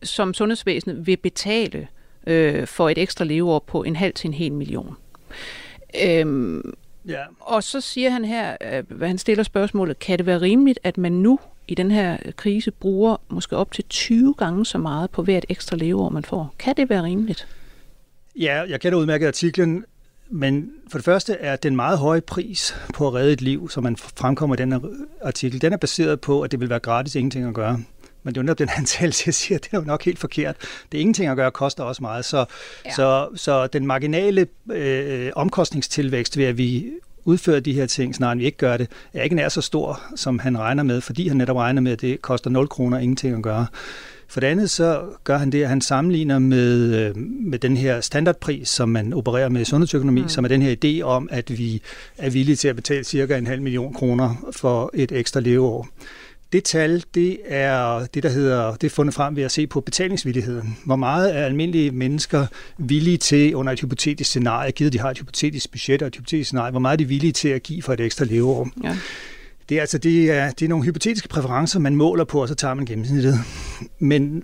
som 0.04 0.34
sundhedsvæsenet 0.34 1.08
vil 1.08 1.18
betale 1.18 1.88
øh, 2.28 2.68
for 2.68 2.90
et 2.90 2.98
ekstra 2.98 3.26
leveår 3.26 3.60
på 3.60 3.84
en 3.84 3.96
halv 3.96 4.14
til 4.14 4.28
en 4.28 4.34
hel 4.34 4.54
million. 4.54 4.96
Øhm, 6.04 6.74
ja. 7.08 7.24
Og 7.40 7.64
så 7.64 7.82
siger 7.82 8.10
han 8.10 8.26
her, 8.26 8.58
øh, 8.62 8.84
hvad 8.98 9.08
han 9.08 9.18
stiller 9.18 9.44
spørgsmålet, 9.44 10.00
kan 10.00 10.18
det 10.18 10.26
være 10.26 10.42
rimeligt, 10.42 10.80
at 10.84 10.98
man 10.98 11.12
nu 11.12 11.40
i 11.68 11.76
den 11.76 11.92
her 11.92 12.18
krise 12.36 12.72
bruger 12.72 13.18
måske 13.30 13.58
op 13.58 13.72
til 13.72 13.84
20 13.90 14.34
gange 14.38 14.66
så 14.66 14.78
meget 14.78 15.10
på 15.10 15.24
hvert 15.24 15.46
ekstra 15.50 15.78
leveår, 15.78 16.10
man 16.10 16.24
får? 16.24 16.54
Kan 16.60 16.78
det 16.78 16.90
være 16.90 17.04
rimeligt? 17.04 17.48
Ja, 18.36 18.64
jeg 18.70 18.82
kender 18.82 19.00
udmærket 19.00 19.28
artiklen, 19.28 19.86
men 20.30 20.72
for 20.92 20.98
det 20.98 21.06
første 21.06 21.34
er 21.34 21.56
den 21.56 21.76
meget 21.76 21.98
høje 21.98 22.22
pris 22.22 22.76
på 22.94 23.08
at 23.08 23.14
redde 23.14 23.34
et 23.34 23.42
liv, 23.42 23.70
som 23.70 23.84
man 23.84 23.98
fremkommer 23.98 24.56
i 24.56 24.58
den 24.58 24.72
her 24.72 24.80
artikel, 25.22 25.62
den 25.62 25.74
er 25.74 25.78
baseret 25.78 26.22
på, 26.22 26.42
at 26.42 26.52
det 26.52 26.60
vil 26.60 26.70
være 26.70 26.80
gratis 26.80 27.16
ingenting 27.16 27.48
at 27.48 27.54
gøre. 27.54 27.80
Men 28.28 28.34
det 28.34 28.40
er 28.40 28.42
jo 28.42 28.46
netop 28.46 28.60
den 28.60 28.70
antagelse, 28.78 29.24
jeg 29.26 29.34
siger, 29.34 29.58
det 29.58 29.70
er 29.72 29.78
jo 29.78 29.84
nok 29.84 30.04
helt 30.04 30.20
forkert. 30.20 30.56
Det 30.92 30.98
er 30.98 31.02
ingenting 31.02 31.30
at 31.30 31.36
gøre, 31.36 31.52
koster 31.52 31.84
også 31.84 32.04
meget. 32.04 32.26
Så, 32.26 32.46
ja. 32.86 32.92
så, 32.92 33.30
så 33.36 33.68
den 33.68 33.88
marginale 33.88 34.48
øh, 34.72 35.32
omkostningstilvækst 35.36 36.38
ved, 36.38 36.46
at 36.46 36.58
vi 36.58 36.86
udfører 37.26 37.60
de 37.60 37.74
her 37.74 37.86
ting, 37.86 38.16
snart 38.16 38.38
vi 38.38 38.46
ikke 38.46 38.58
gør 38.58 38.78
det, 38.78 38.88
er 39.14 39.24
ikke 39.24 39.36
nær 39.36 39.50
så 39.50 39.62
stor, 39.62 40.02
som 40.16 40.40
han 40.40 40.60
regner 40.60 40.84
med, 40.84 41.02
fordi 41.02 41.28
han 41.28 41.38
netop 41.38 41.56
regner 41.56 41.82
med, 41.82 41.92
at 41.92 42.02
det 42.02 42.22
koster 42.22 42.50
0 42.50 42.68
kroner 42.68 43.00
ingenting 43.00 43.36
at 43.36 43.44
gøre. 43.44 43.68
For 44.28 44.40
det 44.40 44.48
andet 44.48 44.70
så 44.70 45.02
gør 45.24 45.38
han 45.38 45.52
det, 45.52 45.64
at 45.64 45.70
han 45.70 45.82
sammenligner 45.82 46.40
med, 46.40 46.96
øh, 46.96 47.18
med 47.18 47.60
den 47.60 47.78
her 47.78 48.02
standardpris, 48.02 48.70
som 48.70 48.90
man 48.90 49.14
opererer 49.14 49.50
med 49.50 49.62
i 49.62 49.66
sundhedsøkonomi, 49.66 50.22
mm. 50.22 50.30
som 50.30 50.44
er 50.44 50.48
den 50.48 50.62
her 50.62 50.76
idé 50.86 51.02
om, 51.04 51.30
at 51.32 51.58
vi 51.58 51.82
er 52.18 52.30
villige 52.30 52.56
til 52.56 52.68
at 52.68 52.76
betale 52.76 53.04
cirka 53.04 53.38
en 53.38 53.48
halv 53.48 53.62
million 53.62 53.94
kroner 53.94 54.50
for 54.52 54.92
et 54.94 55.12
ekstra 55.12 55.40
leveår. 55.40 55.88
Det 56.52 56.64
tal, 56.64 57.04
det 57.14 57.38
er 57.46 58.08
det, 58.14 58.24
der 58.24 58.30
hedder, 58.30 58.76
det 58.76 58.84
er 58.84 58.90
fundet 58.90 59.16
frem 59.16 59.36
ved 59.36 59.44
at 59.44 59.52
se 59.52 59.68
på 59.68 59.82
betalingsvilligheden. 59.82 60.78
Hvor 60.86 60.96
meget 60.96 61.36
er 61.36 61.46
almindelige 61.46 61.92
mennesker 61.92 62.48
villige 62.78 63.18
til 63.18 63.56
under 63.56 63.74
et 63.74 63.80
hypotetisk 63.80 64.30
scenarie, 64.30 64.72
givet 64.72 64.94
de 64.94 65.00
har 65.00 65.10
et 65.10 65.18
hypotetisk 65.18 65.72
budget 65.72 66.02
og 66.02 66.08
et 66.08 66.16
hypotetisk 66.16 66.48
scenarie, 66.48 66.72
hvor 66.72 66.80
meget 66.80 66.94
er 66.94 66.98
de 66.98 67.06
villige 67.06 67.32
til 67.32 67.50
at 67.50 67.64
give 67.64 67.82
for 67.82 67.94
et 67.94 68.00
ekstra 68.00 68.26
leveår? 68.26 68.70
Ja. 68.84 68.98
Det 69.70 69.78
er 69.78 69.82
altså 69.82 69.98
det 69.98 70.32
er, 70.32 70.52
det 70.52 70.66
er 70.66 70.70
nogle 70.70 70.86
hypotetiske 70.86 71.28
præferencer, 71.28 71.80
man 71.80 71.96
måler 71.96 72.24
på, 72.24 72.42
og 72.42 72.48
så 72.48 72.56
tager 72.56 72.74
man 72.74 72.86
gennemsnittet. 72.86 73.36
Men 74.00 74.44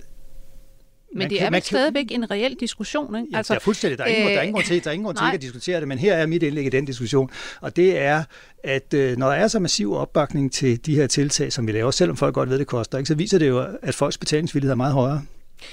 men 1.16 1.30
det 1.30 1.38
kan, 1.38 1.48
er 1.48 1.52
vel 1.52 1.62
stadigvæk 1.62 2.06
en 2.12 2.32
reel 2.32 2.56
diskussion, 2.60 3.16
ikke? 3.16 3.28
Ja, 3.32 3.38
altså, 3.38 3.54
ja 3.54 3.60
fuldstændig. 3.60 3.98
Der 3.98 4.04
er 4.04 4.08
ingen, 4.08 4.24
øh, 4.24 4.32
der 4.32 4.38
er 4.38 4.42
ingen 4.42 4.54
grund 4.54 4.66
til, 4.66 4.84
der 4.84 4.90
er 4.90 4.94
ingen 4.94 5.06
grund 5.06 5.18
til 5.18 5.26
at 5.34 5.42
diskutere 5.42 5.80
det, 5.80 5.88
men 5.88 5.98
her 5.98 6.14
er 6.14 6.26
mit 6.26 6.44
indlæg 6.44 6.66
i 6.66 6.70
den 6.70 6.86
diskussion, 6.86 7.30
og 7.62 7.76
det 7.76 7.98
er, 7.98 8.24
at 8.64 8.94
øh, 8.94 9.18
når 9.18 9.28
der 9.28 9.36
er 9.36 9.48
så 9.48 9.60
massiv 9.60 9.94
opbakning 9.94 10.54
til 10.54 10.86
de 10.86 10.96
her 10.96 11.08
tiltag, 11.08 11.54
som 11.54 11.68
vi 11.68 11.72
laver, 11.72 11.92
selvom 11.92 12.18
folk 12.18 12.36
godt 12.36 12.50
ved, 12.50 12.60
det 12.60 12.68
koster, 12.68 12.98
ikke, 12.98 13.08
så 13.08 13.16
viser 13.16 13.40
det 13.40 13.48
jo, 13.48 13.66
at 13.82 13.96
folks 13.96 14.18
betalingsvillighed 14.18 14.72
er 14.72 14.76
meget 14.76 14.94
højere. 14.94 15.22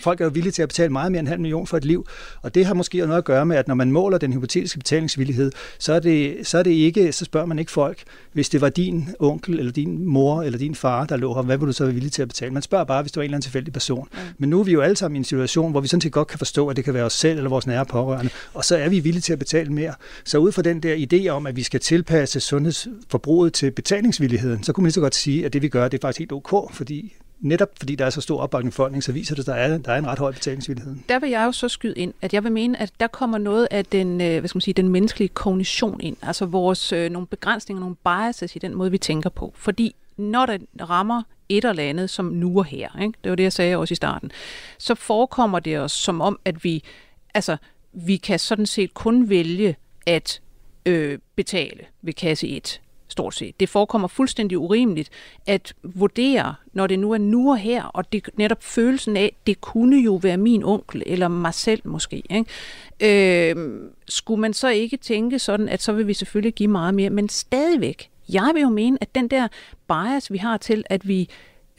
Folk 0.01 0.21
er 0.21 0.25
jo 0.25 0.31
villige 0.35 0.53
til 0.53 0.63
at 0.63 0.69
betale 0.69 0.93
meget 0.93 1.13
mere 1.13 1.21
end 1.21 1.29
en 1.29 1.31
halv 1.31 1.41
million 1.41 1.67
for 1.67 1.77
et 1.77 1.85
liv, 1.85 2.07
og 2.43 2.55
det 2.55 2.67
har 2.67 2.75
måske 2.75 2.99
noget 2.99 3.19
at 3.19 3.25
gøre 3.25 3.47
med, 3.47 3.57
at 3.57 3.69
når 3.69 3.75
man 3.75 3.93
måler 3.93 4.19
den 4.19 4.33
hypotetiske 4.33 4.79
betalingsvillighed, 4.79 5.53
så 5.79 5.93
er 5.93 6.01
det, 6.01 6.37
så 6.43 6.59
er 6.59 6.63
det 6.63 6.71
ikke, 6.71 7.13
så 7.13 7.25
spørger 7.25 7.47
man 7.47 7.59
ikke 7.59 7.71
folk, 7.71 8.03
hvis 8.33 8.49
det 8.49 8.61
var 8.61 8.69
din 8.69 9.09
onkel, 9.19 9.59
eller 9.59 9.73
din 9.73 10.05
mor, 10.07 10.43
eller 10.43 10.59
din 10.59 10.75
far, 10.75 11.07
der 11.07 11.17
lå 11.17 11.35
her, 11.35 11.43
hvad 11.43 11.59
vil 11.59 11.67
du 11.67 11.73
så 11.73 11.85
være 11.85 11.95
villig 11.95 12.13
til 12.13 12.23
at 12.23 12.29
betale? 12.29 12.53
Man 12.53 12.63
spørger 12.63 12.85
bare, 12.85 13.03
hvis 13.03 13.13
det 13.13 13.17
var 13.17 13.23
en 13.23 13.25
eller 13.25 13.37
anden 13.37 13.43
tilfældig 13.43 13.73
person. 13.73 14.09
Ja. 14.15 14.19
Men 14.39 14.51
nu 14.51 14.61
er 14.61 14.65
vi 14.65 14.73
jo 14.73 14.81
alle 14.81 14.97
sammen 14.97 15.17
i 15.17 15.19
en 15.19 15.25
situation, 15.25 15.71
hvor 15.71 15.81
vi 15.81 15.89
sådan 15.89 16.01
set 16.01 16.13
godt 16.13 16.29
kan 16.29 16.39
forstå, 16.39 16.69
at 16.69 16.77
det 16.77 16.85
kan 16.85 16.95
være 16.95 17.05
os 17.05 17.13
selv 17.13 17.37
eller 17.37 17.51
vores 17.51 17.67
nære 17.67 17.87
pårørende, 17.87 18.31
og 18.55 18.65
så 18.65 18.77
er 18.77 18.89
vi 18.89 19.01
villige 19.01 19.23
til 19.23 19.33
at 19.33 19.39
betale 19.39 19.73
mere. 19.73 19.95
Så 20.25 20.39
ud 20.39 20.53
fra 20.53 20.63
den 20.63 20.83
der 20.83 21.07
idé 21.13 21.29
om, 21.29 21.47
at 21.47 21.57
vi 21.57 21.63
skal 21.63 21.81
tilpasse 21.81 22.41
sundhedsforbruget 22.41 23.53
til 23.53 23.71
betalingsvilligheden, 23.71 24.63
så 24.63 24.73
kunne 24.73 24.83
man 24.83 24.87
lige 24.87 24.95
så 24.95 25.01
godt 25.01 25.15
sige, 25.15 25.47
at 25.47 25.53
det 25.53 25.63
vi 25.63 25.69
gør, 25.69 25.89
det 25.89 25.99
er 25.99 26.03
faktisk 26.07 26.19
helt 26.19 26.33
ok, 26.33 26.75
fordi 26.75 27.17
netop 27.41 27.69
fordi 27.79 27.95
der 27.95 28.07
er 28.07 28.11
så 28.11 28.21
stor 28.21 28.41
opbakning 28.41 28.75
for 28.75 29.01
så 29.01 29.13
viser 29.13 29.35
det, 29.35 29.43
at 29.43 29.47
der 29.47 29.55
er, 29.55 29.79
der 29.79 29.93
er 29.93 29.99
en 29.99 30.07
ret 30.07 30.19
høj 30.19 30.33
betalingsvillighed. 30.33 30.97
Der 31.09 31.19
vil 31.19 31.31
jeg 31.31 31.45
jo 31.45 31.53
så 31.53 31.69
skyde 31.69 31.95
ind, 31.95 32.15
at 32.23 32.35
jeg 32.35 32.45
vil 32.45 32.53
mene, 32.53 32.81
at 32.81 32.93
der 33.01 33.07
kommer 33.07 33.39
noget 33.39 33.69
af 33.71 33.85
den, 33.85 34.21
øh, 34.21 34.39
hvad 34.39 34.49
skal 34.49 34.57
man 34.57 34.61
sige, 34.61 34.75
den 34.75 34.89
menneskelige 34.89 35.29
kognition 35.29 36.01
ind. 36.01 36.17
Altså 36.23 36.47
vores, 36.47 36.93
øh, 36.93 37.11
nogle 37.11 37.27
begrænsninger, 37.27 37.81
nogle 37.81 37.97
biases 37.97 38.57
i 38.57 38.59
den 38.59 38.75
måde, 38.75 38.91
vi 38.91 38.99
tænker 38.99 39.31
på. 39.31 39.53
Fordi 39.57 39.95
når 40.17 40.47
det 40.47 40.61
rammer 40.81 41.23
et 41.49 41.65
eller 41.65 41.83
andet, 41.83 42.11
som 42.11 42.25
nu 42.25 42.59
og 42.59 42.65
her, 42.65 43.01
ikke? 43.03 43.19
det 43.25 43.31
var 43.31 43.37
det, 43.37 43.43
jeg 43.43 43.53
sagde 43.53 43.77
også 43.77 43.93
i 43.93 43.97
starten, 43.97 44.31
så 44.79 44.95
forekommer 44.95 45.59
det 45.59 45.79
os 45.79 45.93
som 45.93 46.21
om, 46.21 46.39
at 46.45 46.65
vi, 46.65 46.85
altså, 47.35 47.57
vi 47.93 48.17
kan 48.17 48.39
sådan 48.39 48.67
set 48.67 48.95
kun 48.95 49.29
vælge 49.29 49.77
at 50.07 50.41
øh, 50.87 51.19
betale 51.37 51.81
ved 52.03 52.13
kasse 52.13 52.49
1 52.49 52.81
stort 53.13 53.35
set. 53.35 53.61
Det 53.61 53.69
forekommer 53.69 54.09
fuldstændig 54.09 54.59
urimeligt 54.59 55.11
at 55.47 55.75
vurdere, 55.83 56.55
når 56.73 56.87
det 56.87 56.99
nu 56.99 57.13
er 57.13 57.19
nu 57.19 57.51
og 57.51 57.59
her, 57.59 57.85
og 57.85 58.13
det 58.13 58.31
netop 58.35 58.63
følelsen 58.63 59.17
af, 59.17 59.37
det 59.47 59.61
kunne 59.61 59.97
jo 59.97 60.15
være 60.15 60.37
min 60.37 60.65
onkel, 60.65 61.03
eller 61.07 61.29
mig 61.29 61.55
selv 61.55 61.81
måske. 61.85 62.23
Ikke? 62.31 63.51
Øh, 63.51 63.57
skulle 64.09 64.41
man 64.41 64.53
så 64.53 64.69
ikke 64.69 64.97
tænke 64.97 65.39
sådan, 65.39 65.69
at 65.69 65.83
så 65.83 65.93
vil 65.93 66.07
vi 66.07 66.15
selvfølgelig 66.15 66.55
give 66.55 66.69
meget 66.69 66.95
mere, 66.95 67.11
men 67.11 67.29
stadigvæk, 67.29 68.11
jeg 68.29 68.51
vil 68.55 68.63
jo 68.63 68.69
mene, 68.69 68.99
at 69.01 69.15
den 69.15 69.29
der 69.29 69.49
bias, 69.89 70.33
vi 70.33 70.39
har 70.39 70.57
til, 70.57 70.85
at 70.87 71.09
vi 71.09 71.29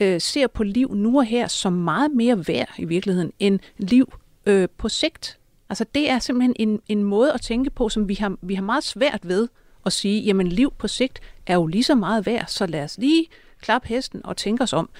øh, 0.00 0.20
ser 0.20 0.46
på 0.46 0.62
liv 0.62 0.94
nu 0.94 1.18
og 1.18 1.24
her 1.24 1.48
som 1.48 1.72
meget 1.72 2.10
mere 2.10 2.44
værd 2.48 2.68
i 2.78 2.84
virkeligheden, 2.84 3.32
end 3.38 3.60
liv 3.78 4.12
øh, 4.46 4.68
på 4.78 4.88
sigt. 4.88 5.38
Altså 5.68 5.84
det 5.94 6.10
er 6.10 6.18
simpelthen 6.18 6.54
en, 6.58 6.80
en 6.88 7.04
måde 7.04 7.32
at 7.32 7.40
tænke 7.40 7.70
på, 7.70 7.88
som 7.88 8.08
vi 8.08 8.14
har, 8.14 8.36
vi 8.42 8.54
har 8.54 8.62
meget 8.62 8.84
svært 8.84 9.20
ved 9.22 9.48
og 9.84 9.92
sige, 9.92 10.22
jamen 10.22 10.46
liv 10.46 10.72
på 10.78 10.88
sigt 10.88 11.20
er 11.46 11.54
jo 11.54 11.66
lige 11.66 11.84
så 11.84 11.94
meget 11.94 12.26
værd, 12.26 12.44
så 12.48 12.66
lad 12.66 12.84
os 12.84 12.98
lige 12.98 13.26
klappe 13.60 13.88
hesten 13.88 14.26
og 14.26 14.36
tænke 14.36 14.62
os 14.62 14.72
om. 14.72 14.90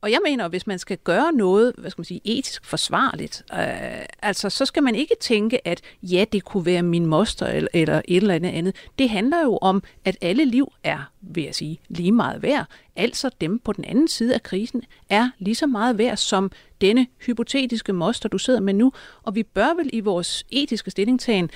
Og 0.00 0.12
jeg 0.12 0.18
mener, 0.24 0.48
hvis 0.48 0.66
man 0.66 0.78
skal 0.78 0.98
gøre 1.04 1.32
noget, 1.32 1.72
hvad 1.78 1.90
skal 1.90 2.00
man 2.00 2.04
sige, 2.04 2.20
etisk 2.24 2.64
forsvarligt, 2.64 3.44
øh, 3.52 4.04
altså 4.22 4.50
så 4.50 4.64
skal 4.64 4.82
man 4.82 4.94
ikke 4.94 5.14
tænke, 5.20 5.68
at 5.68 5.80
ja, 6.02 6.24
det 6.32 6.44
kunne 6.44 6.66
være 6.66 6.82
min 6.82 7.06
moster 7.06 7.46
eller, 7.46 7.68
eller 7.74 8.02
et 8.08 8.16
eller 8.16 8.34
andet 8.34 8.50
andet. 8.50 8.76
Det 8.98 9.10
handler 9.10 9.42
jo 9.42 9.56
om, 9.56 9.82
at 10.04 10.16
alle 10.20 10.44
liv 10.44 10.72
er, 10.84 11.10
vil 11.20 11.44
jeg 11.44 11.54
sige, 11.54 11.80
lige 11.88 12.12
meget 12.12 12.42
værd. 12.42 12.66
Altså 12.96 13.30
dem 13.40 13.58
på 13.58 13.72
den 13.72 13.84
anden 13.84 14.08
side 14.08 14.34
af 14.34 14.42
krisen 14.42 14.82
er 15.08 15.30
lige 15.38 15.54
så 15.54 15.66
meget 15.66 15.98
værd 15.98 16.16
som 16.16 16.50
denne 16.80 17.06
hypotetiske 17.26 17.92
moster, 17.92 18.28
du 18.28 18.38
sidder 18.38 18.60
med 18.60 18.74
nu. 18.74 18.92
Og 19.22 19.34
vi 19.34 19.42
bør 19.42 19.74
vel 19.76 19.90
i 19.92 20.00
vores 20.00 20.44
etiske 20.50 20.90
stillingtagen 20.90 21.50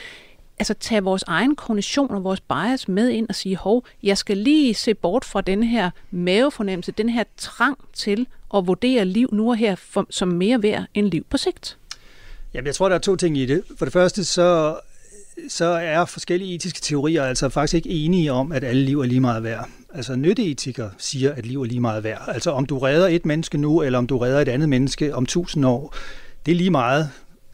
altså 0.60 0.74
tage 0.74 1.02
vores 1.02 1.24
egen 1.26 1.56
kognition 1.56 2.10
og 2.10 2.24
vores 2.24 2.40
bias 2.40 2.88
med 2.88 3.08
ind 3.08 3.28
og 3.28 3.34
sige, 3.34 3.56
hov, 3.56 3.84
jeg 4.02 4.18
skal 4.18 4.36
lige 4.36 4.74
se 4.74 4.94
bort 4.94 5.24
fra 5.24 5.40
den 5.40 5.62
her 5.62 5.90
mavefornemmelse, 6.10 6.92
den 6.92 7.08
her 7.08 7.24
trang 7.36 7.78
til 7.92 8.26
at 8.54 8.66
vurdere 8.66 9.04
liv 9.04 9.28
nu 9.32 9.48
og 9.48 9.56
her 9.56 9.74
for, 9.74 10.06
som 10.10 10.28
mere 10.28 10.62
værd 10.62 10.84
end 10.94 11.06
liv 11.06 11.26
på 11.30 11.36
sigt? 11.36 11.76
Jamen, 12.54 12.66
jeg 12.66 12.74
tror, 12.74 12.88
der 12.88 12.96
er 12.96 13.00
to 13.00 13.16
ting 13.16 13.38
i 13.38 13.46
det. 13.46 13.62
For 13.78 13.86
det 13.86 13.92
første, 13.92 14.24
så, 14.24 14.76
så 15.48 15.64
er 15.64 16.04
forskellige 16.04 16.54
etiske 16.54 16.80
teorier 16.80 17.24
altså 17.24 17.48
faktisk 17.48 17.74
ikke 17.74 17.88
enige 17.88 18.32
om, 18.32 18.52
at 18.52 18.64
alle 18.64 18.82
liv 18.82 19.00
er 19.00 19.06
lige 19.06 19.20
meget 19.20 19.42
værd. 19.42 19.68
Altså 19.94 20.16
nytteetikere 20.16 20.90
siger, 20.98 21.32
at 21.32 21.46
liv 21.46 21.62
er 21.62 21.66
lige 21.66 21.80
meget 21.80 22.04
værd. 22.04 22.22
Altså 22.28 22.50
om 22.50 22.66
du 22.66 22.78
redder 22.78 23.08
et 23.08 23.26
menneske 23.26 23.58
nu, 23.58 23.82
eller 23.82 23.98
om 23.98 24.06
du 24.06 24.18
redder 24.18 24.40
et 24.40 24.48
andet 24.48 24.68
menneske 24.68 25.14
om 25.14 25.26
tusind 25.26 25.66
år, 25.66 25.94
det 26.46 26.52
er 26.52 26.56
lige 26.56 26.70
meget 26.70 27.10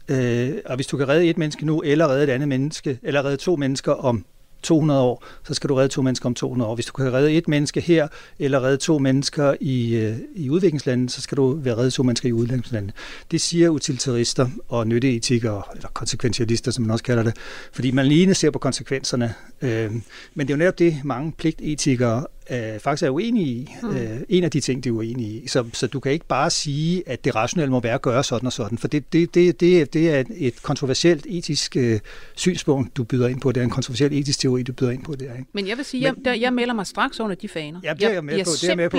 Øh, 0.09 0.51
og 0.65 0.75
hvis 0.75 0.87
du 0.87 0.97
kan 0.97 1.07
redde 1.07 1.25
et 1.25 1.37
menneske 1.37 1.65
nu, 1.65 1.81
eller 1.81 2.07
redde 2.07 2.23
et 2.23 2.29
andet 2.29 2.47
menneske, 2.47 2.99
eller 3.03 3.25
redde 3.25 3.37
to 3.37 3.55
mennesker 3.55 3.91
om 3.91 4.25
200 4.63 5.01
år, 5.01 5.25
så 5.43 5.53
skal 5.53 5.69
du 5.69 5.75
redde 5.75 5.89
to 5.89 6.01
mennesker 6.01 6.25
om 6.25 6.35
200 6.35 6.69
år. 6.69 6.75
Hvis 6.75 6.85
du 6.85 6.93
kan 6.93 7.13
redde 7.13 7.31
et 7.31 7.47
menneske 7.47 7.81
her, 7.81 8.07
eller 8.39 8.63
redde 8.63 8.77
to 8.77 8.99
mennesker 8.99 9.55
i, 9.59 9.95
øh, 9.95 10.17
i 10.35 10.49
udviklingslandet, 10.49 11.11
så 11.11 11.21
skal 11.21 11.35
du 11.35 11.53
være 11.53 11.77
redde 11.77 11.91
to 11.91 12.03
mennesker 12.03 12.29
i 12.29 12.31
udviklingslandet. 12.31 12.93
Det 13.31 13.41
siger 13.41 13.69
utilitarister 13.69 14.49
og 14.67 14.87
nytteetikere, 14.87 15.61
eller 15.75 15.89
konsekventialister, 15.93 16.71
som 16.71 16.83
man 16.83 16.91
også 16.91 17.03
kalder 17.03 17.23
det, 17.23 17.33
fordi 17.71 17.91
man 17.91 18.05
lige 18.05 18.33
ser 18.33 18.51
på 18.51 18.59
konsekvenserne. 18.59 19.33
Øh, 19.61 19.91
men 20.33 20.47
det 20.47 20.53
er 20.53 20.57
jo 20.57 20.59
netop 20.59 20.79
det, 20.79 21.01
mange 21.03 21.31
pligtetikere 21.31 22.25
øh, 22.49 22.79
faktisk 22.79 23.03
er 23.03 23.09
uenige 23.09 23.47
i. 23.47 23.75
Mm. 23.83 23.95
Øh, 23.97 24.21
en 24.29 24.43
af 24.43 24.51
de 24.51 24.59
ting, 24.59 24.83
de 24.83 24.89
er 24.89 24.93
uenige 24.93 25.29
i. 25.29 25.47
Så, 25.47 25.65
så 25.73 25.87
du 25.87 25.99
kan 25.99 26.11
ikke 26.11 26.25
bare 26.25 26.49
sige, 26.49 27.03
at 27.05 27.25
det 27.25 27.35
rationelle 27.35 27.71
må 27.71 27.79
være 27.79 27.93
at 27.93 28.01
gøre 28.01 28.23
sådan 28.23 28.47
og 28.47 28.53
sådan, 28.53 28.77
for 28.77 28.87
det, 28.87 29.13
det, 29.13 29.35
det, 29.35 29.59
det, 29.59 29.93
det 29.93 30.09
er 30.15 30.23
et 30.37 30.63
kontroversielt 30.63 31.25
etisk 31.29 31.77
øh, 31.77 31.99
synspunkt, 32.35 32.97
du 32.97 33.03
byder 33.03 33.27
ind 33.27 33.41
på. 33.41 33.51
Det 33.51 33.61
er 33.61 33.63
en 33.63 33.69
kontroversiel 33.69 34.13
etisk 34.13 34.39
teori, 34.39 34.63
du 34.63 34.73
byder 34.73 34.91
ind 34.91 35.03
på. 35.03 35.15
Der, 35.15 35.33
ikke? 35.33 35.45
Men 35.53 35.67
jeg 35.67 35.77
vil 35.77 35.85
sige, 35.85 36.01
Men, 36.01 36.15
jeg, 36.17 36.25
der, 36.25 36.33
jeg 36.33 36.53
melder 36.53 36.73
mig 36.73 36.87
straks 36.87 37.19
under 37.19 37.35
de 37.35 37.47
faner. 37.47 37.79
Ja, 37.83 37.93
det 37.93 38.03
er 38.03 38.09
jeg 38.09 38.23
med 38.23 38.43
på. 38.45 38.51
Det 38.51 38.63
er 38.63 38.67
jeg 38.67 38.77
med 38.77 38.89
på. 38.89 38.97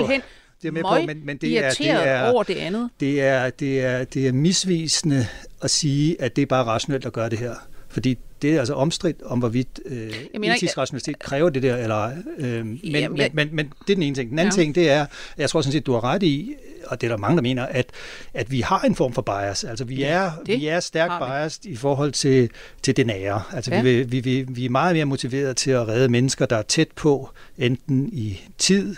Det 0.61 0.67
er 0.67 0.71
med 0.71 0.81
på, 0.81 0.95
men, 1.07 1.25
men 1.25 1.37
det 1.37 1.65
er, 1.65 1.69
det 1.69 1.89
er, 1.89 2.31
over 2.31 2.43
det 2.43 2.55
andet. 2.55 2.89
Det 2.99 3.21
er, 3.21 3.49
det, 3.49 3.81
er, 3.81 4.03
det 4.03 4.27
er 4.27 4.31
misvisende 4.31 5.27
at 5.61 5.71
sige, 5.71 6.21
at 6.21 6.35
det 6.35 6.41
er 6.41 6.45
bare 6.45 6.63
rationelt 6.63 7.05
at 7.05 7.13
gøre 7.13 7.29
det 7.29 7.39
her. 7.39 7.53
Fordi 7.99 8.17
det 8.41 8.55
er 8.55 8.59
altså 8.59 8.73
omstridt 8.73 9.21
om, 9.25 9.39
hvorvidt 9.39 9.79
øh, 9.85 10.13
mener, 10.39 10.55
etisk 10.55 10.77
rationalitet 10.77 11.19
kræver 11.19 11.49
det 11.49 11.63
der, 11.63 11.77
eller 11.77 12.11
øh, 12.37 12.65
men, 12.65 12.79
jamen, 12.83 13.17
men, 13.17 13.29
men, 13.33 13.49
men 13.51 13.65
det 13.65 13.89
er 13.89 13.95
den 13.95 14.03
ene 14.03 14.15
ting. 14.15 14.29
Den 14.29 14.39
anden 14.39 14.53
ja. 14.57 14.63
ting, 14.63 14.75
det 14.75 14.89
er, 14.89 15.05
jeg 15.37 15.49
tror 15.49 15.61
sådan 15.61 15.71
set, 15.71 15.85
du 15.85 15.93
har 15.93 16.03
ret 16.03 16.23
i, 16.23 16.55
og 16.85 17.01
det 17.01 17.07
er 17.07 17.11
der 17.11 17.17
mange, 17.17 17.35
der 17.35 17.41
mener, 17.41 17.65
at, 17.65 17.85
at 18.33 18.51
vi 18.51 18.61
har 18.61 18.81
en 18.81 18.95
form 18.95 19.13
for 19.13 19.21
bias. 19.21 19.63
Altså 19.63 19.85
vi 19.85 20.03
er, 20.03 20.31
vi 20.45 20.67
er 20.67 20.79
stærkt 20.79 21.13
biased 21.19 21.65
i 21.65 21.75
forhold 21.75 22.11
til, 22.11 22.49
til 22.81 22.97
det 22.97 23.07
nære. 23.07 23.41
Altså 23.53 23.71
ja. 23.71 23.81
vi, 23.81 24.03
vi, 24.03 24.19
vi, 24.19 24.45
vi 24.49 24.65
er 24.65 24.69
meget 24.69 24.95
mere 24.95 25.05
motiveret 25.05 25.57
til 25.57 25.71
at 25.71 25.87
redde 25.87 26.09
mennesker, 26.09 26.45
der 26.45 26.57
er 26.57 26.61
tæt 26.61 26.87
på, 26.95 27.29
enten 27.57 28.09
i 28.13 28.41
tid, 28.57 28.95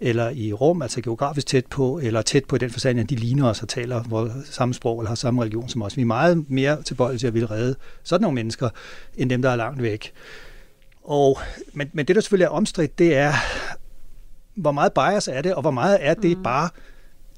eller 0.00 0.30
i 0.30 0.52
rum, 0.52 0.82
altså 0.82 1.00
geografisk 1.00 1.46
tæt 1.46 1.66
på, 1.66 2.00
eller 2.02 2.22
tæt 2.22 2.44
på 2.44 2.56
i 2.56 2.58
den 2.58 2.70
forstand, 2.70 3.00
at 3.00 3.10
de 3.10 3.16
ligner 3.16 3.48
os 3.48 3.62
og 3.62 3.68
taler 3.68 4.02
vores 4.08 4.32
samme 4.44 4.74
sprog 4.74 5.00
eller 5.00 5.08
har 5.08 5.14
samme 5.14 5.42
religion 5.42 5.68
som 5.68 5.82
os. 5.82 5.96
Vi 5.96 6.02
er 6.02 6.06
meget 6.06 6.50
mere 6.50 6.82
tilbøjelige 6.82 7.18
til 7.18 7.26
at 7.26 7.34
ville 7.34 7.50
redde 7.50 7.76
sådan 8.02 8.22
nogle 8.22 8.34
mennesker, 8.34 8.68
end 9.16 9.30
dem, 9.30 9.42
der 9.42 9.50
er 9.50 9.56
langt 9.56 9.82
væk. 9.82 10.12
Og, 11.04 11.38
men, 11.72 11.90
men 11.92 12.06
det, 12.06 12.16
der 12.16 12.22
selvfølgelig 12.22 12.44
er 12.44 12.50
omstridt, 12.50 12.98
det 12.98 13.16
er, 13.16 13.32
hvor 14.54 14.72
meget 14.72 14.92
bias 14.92 15.28
er 15.28 15.42
det, 15.42 15.54
og 15.54 15.60
hvor 15.62 15.70
meget 15.70 15.98
er 16.00 16.14
det 16.14 16.36
mm. 16.36 16.42
bare 16.42 16.68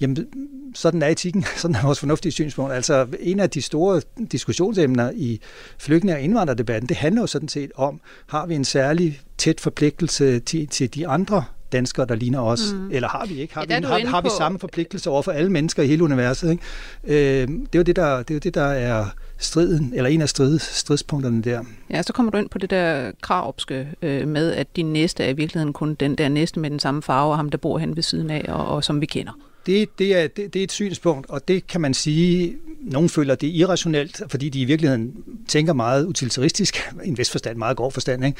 Jamen, 0.00 0.26
sådan 0.74 1.02
er 1.02 1.06
etikken, 1.06 1.44
sådan 1.56 1.76
er 1.76 1.82
vores 1.82 2.00
fornuftige 2.00 2.32
synspunkt. 2.32 2.72
Altså, 2.72 3.06
en 3.20 3.40
af 3.40 3.50
de 3.50 3.62
store 3.62 4.00
diskussionsemner 4.32 5.10
i 5.14 5.40
flygtninge- 5.78 6.16
og 6.16 6.20
indvandrerdebatten, 6.20 6.88
det 6.88 6.96
handler 6.96 7.22
jo 7.22 7.26
sådan 7.26 7.48
set 7.48 7.72
om, 7.74 8.00
har 8.26 8.46
vi 8.46 8.54
en 8.54 8.64
særlig 8.64 9.20
tæt 9.38 9.60
forpligtelse 9.60 10.40
til, 10.40 10.68
til 10.68 10.94
de 10.94 11.08
andre 11.08 11.44
danskere, 11.72 12.06
der 12.06 12.14
ligner 12.14 12.40
os, 12.40 12.72
mm. 12.72 12.90
eller 12.90 13.08
har 13.08 13.26
vi 13.26 13.40
ikke? 13.40 13.54
Har, 13.54 13.66
ja, 13.70 13.78
vi, 13.78 13.86
har, 13.86 14.06
har 14.06 14.20
vi 14.20 14.28
samme 14.38 14.58
forpligtelse 14.58 15.10
over 15.10 15.22
for 15.22 15.32
alle 15.32 15.50
mennesker 15.50 15.82
i 15.82 15.86
hele 15.86 16.04
universet? 16.04 16.50
Ikke? 16.50 16.62
Øh, 17.04 17.48
det, 17.48 17.74
er 17.74 17.78
jo 17.78 17.82
det, 17.82 17.96
der, 17.96 18.18
det 18.18 18.30
er 18.30 18.34
jo 18.34 18.38
det, 18.38 18.54
der 18.54 18.64
er 18.64 19.06
striden, 19.38 19.92
eller 19.94 20.10
en 20.10 20.22
af 20.22 20.28
strid, 20.28 20.58
stridspunkterne 20.58 21.42
der. 21.42 21.62
Ja, 21.90 22.02
så 22.02 22.12
kommer 22.12 22.32
du 22.32 22.38
ind 22.38 22.48
på 22.48 22.58
det 22.58 22.70
der 22.70 23.12
kravopske 23.20 23.88
øh, 24.02 24.28
med, 24.28 24.52
at 24.52 24.76
din 24.76 24.92
næste 24.92 25.24
er 25.24 25.28
i 25.28 25.32
virkeligheden 25.32 25.72
kun 25.72 25.94
den 25.94 26.14
der 26.14 26.28
næste 26.28 26.60
med 26.60 26.70
den 26.70 26.78
samme 26.78 27.02
farve, 27.02 27.30
og 27.30 27.36
ham, 27.36 27.50
der 27.50 27.58
bor 27.58 27.78
hen 27.78 27.96
ved 27.96 28.02
siden 28.02 28.30
af, 28.30 28.44
og, 28.48 28.66
og 28.66 28.84
som 28.84 29.00
vi 29.00 29.06
kender. 29.06 29.32
Det, 29.66 29.98
det, 29.98 30.16
er, 30.16 30.26
det, 30.26 30.54
det 30.54 30.60
er 30.60 30.64
et 30.64 30.72
synspunkt, 30.72 31.30
og 31.30 31.48
det 31.48 31.66
kan 31.66 31.80
man 31.80 31.94
sige, 31.94 32.56
nogen 32.80 33.08
føler 33.08 33.34
det 33.34 33.46
irrationelt, 33.46 34.22
fordi 34.28 34.48
de 34.48 34.60
i 34.60 34.64
virkeligheden 34.64 35.24
tænker 35.48 35.72
meget 35.72 36.06
utilitaristisk, 36.06 36.76
i 37.04 37.08
en 37.08 37.18
vis 37.18 37.30
forstand, 37.30 37.58
meget 37.58 37.76
grov 37.76 37.92
forstand. 37.92 38.24
Ikke? 38.24 38.38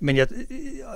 Men 0.00 0.16
jeg, 0.16 0.26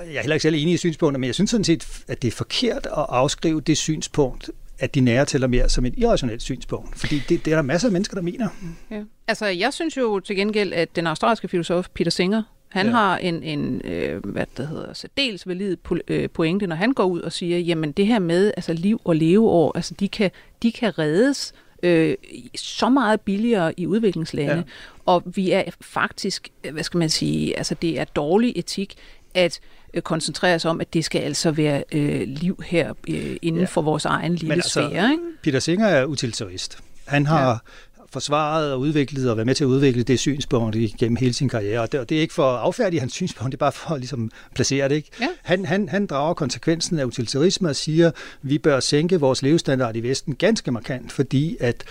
jeg 0.07 0.15
er 0.15 0.21
heller 0.21 0.35
ikke 0.35 0.43
selv 0.43 0.55
enig 0.55 0.73
i 0.73 0.77
synspunktet, 0.77 1.19
men 1.19 1.27
jeg 1.27 1.35
synes 1.35 1.51
sådan 1.51 1.63
set, 1.63 2.03
at 2.07 2.21
det 2.21 2.27
er 2.27 2.31
forkert 2.31 2.85
at 2.85 3.05
afskrive 3.09 3.61
det 3.61 3.77
synspunkt, 3.77 4.49
at 4.79 4.95
de 4.95 4.99
nære 4.99 5.25
tæller 5.25 5.47
mere 5.47 5.69
som 5.69 5.85
et 5.85 5.93
irrationelt 5.97 6.41
synspunkt. 6.41 6.99
Fordi 6.99 7.21
det, 7.29 7.45
det 7.45 7.51
er 7.51 7.55
der 7.55 7.63
masser 7.63 7.87
af 7.87 7.91
mennesker, 7.91 8.15
der 8.15 8.21
mener. 8.21 8.47
Ja. 8.91 9.03
Altså, 9.27 9.45
jeg 9.45 9.73
synes 9.73 9.97
jo 9.97 10.19
til 10.19 10.35
gengæld, 10.35 10.73
at 10.73 10.95
den 10.95 11.07
australske 11.07 11.47
filosof 11.47 11.87
Peter 11.93 12.11
Singer, 12.11 12.43
han 12.69 12.85
ja. 12.85 12.91
har 12.91 13.17
en, 13.17 13.43
en 13.43 13.81
øh, 13.83 14.25
hvad 14.25 14.45
det 14.57 14.67
hedder, 14.67 14.93
særdeles 14.93 15.47
valid 15.47 15.77
øh, 16.07 16.29
pointe, 16.29 16.67
når 16.67 16.75
han 16.75 16.93
går 16.93 17.03
ud 17.03 17.21
og 17.21 17.31
siger, 17.31 17.59
jamen 17.59 17.91
det 17.91 18.07
her 18.07 18.19
med 18.19 18.51
altså 18.57 18.73
liv 18.73 19.01
og 19.03 19.15
leveår, 19.15 19.71
altså 19.75 19.93
de 19.99 20.07
kan, 20.07 20.31
de 20.63 20.71
kan 20.71 20.99
reddes 20.99 21.53
øh, 21.83 22.15
så 22.55 22.89
meget 22.89 23.21
billigere 23.21 23.79
i 23.79 23.87
udviklingslande, 23.87 24.55
ja. 24.55 24.63
og 25.05 25.23
vi 25.25 25.51
er 25.51 25.63
faktisk, 25.81 26.49
hvad 26.71 26.83
skal 26.83 26.97
man 26.97 27.09
sige, 27.09 27.57
altså 27.57 27.75
det 27.75 27.99
er 27.99 28.03
dårlig 28.03 28.53
etik, 28.55 28.95
at 29.33 29.59
øh, 29.93 30.01
koncentrere 30.01 30.55
os 30.55 30.65
om, 30.65 30.81
at 30.81 30.93
det 30.93 31.05
skal 31.05 31.21
altså 31.21 31.51
være 31.51 31.83
øh, 31.91 32.21
liv 32.27 32.63
her 32.65 32.93
øh, 33.09 33.35
inden 33.41 33.61
ja. 33.61 33.67
for 33.67 33.81
vores 33.81 34.05
egen 34.05 34.31
lille 34.31 34.47
Men 34.47 34.57
altså, 34.57 34.69
sfære. 34.69 35.11
Ikke? 35.11 35.23
Peter 35.43 35.59
Singer 35.59 35.87
er 35.87 36.05
utilitarist. 36.05 36.77
Han 37.05 37.25
har 37.25 37.63
forsvaret 38.13 38.71
og 38.73 38.79
udviklet 38.79 39.29
og 39.29 39.37
været 39.37 39.45
med 39.45 39.55
til 39.55 39.63
at 39.63 39.67
udvikle 39.67 40.03
det 40.03 40.19
synspunkt 40.19 40.77
gennem 40.99 41.15
hele 41.15 41.33
sin 41.33 41.49
karriere. 41.49 41.81
Og 41.81 41.91
det, 41.91 41.99
og 41.99 42.09
det 42.09 42.17
er 42.17 42.21
ikke 42.21 42.33
for 42.33 42.51
at 42.51 42.59
affærdige 42.59 42.99
hans 42.99 43.13
synspunkt, 43.13 43.51
det 43.51 43.57
er 43.57 43.65
bare 43.65 43.71
for 43.71 43.93
at 43.93 43.99
ligesom 43.99 44.31
placere 44.55 44.89
det. 44.89 44.95
Ikke? 44.95 45.09
Ja. 45.21 45.27
Han, 45.43 45.65
han, 45.65 45.89
han 45.89 46.05
drager 46.05 46.33
konsekvensen 46.33 46.99
af 46.99 47.05
utilitarisme 47.05 47.69
og 47.69 47.75
siger, 47.75 48.07
at 48.07 48.13
vi 48.41 48.57
bør 48.57 48.79
sænke 48.79 49.19
vores 49.19 49.41
levestandard 49.41 49.95
i 49.95 49.99
Vesten 49.99 50.35
ganske 50.35 50.71
markant, 50.71 51.11
fordi 51.11 51.57
at 51.59 51.83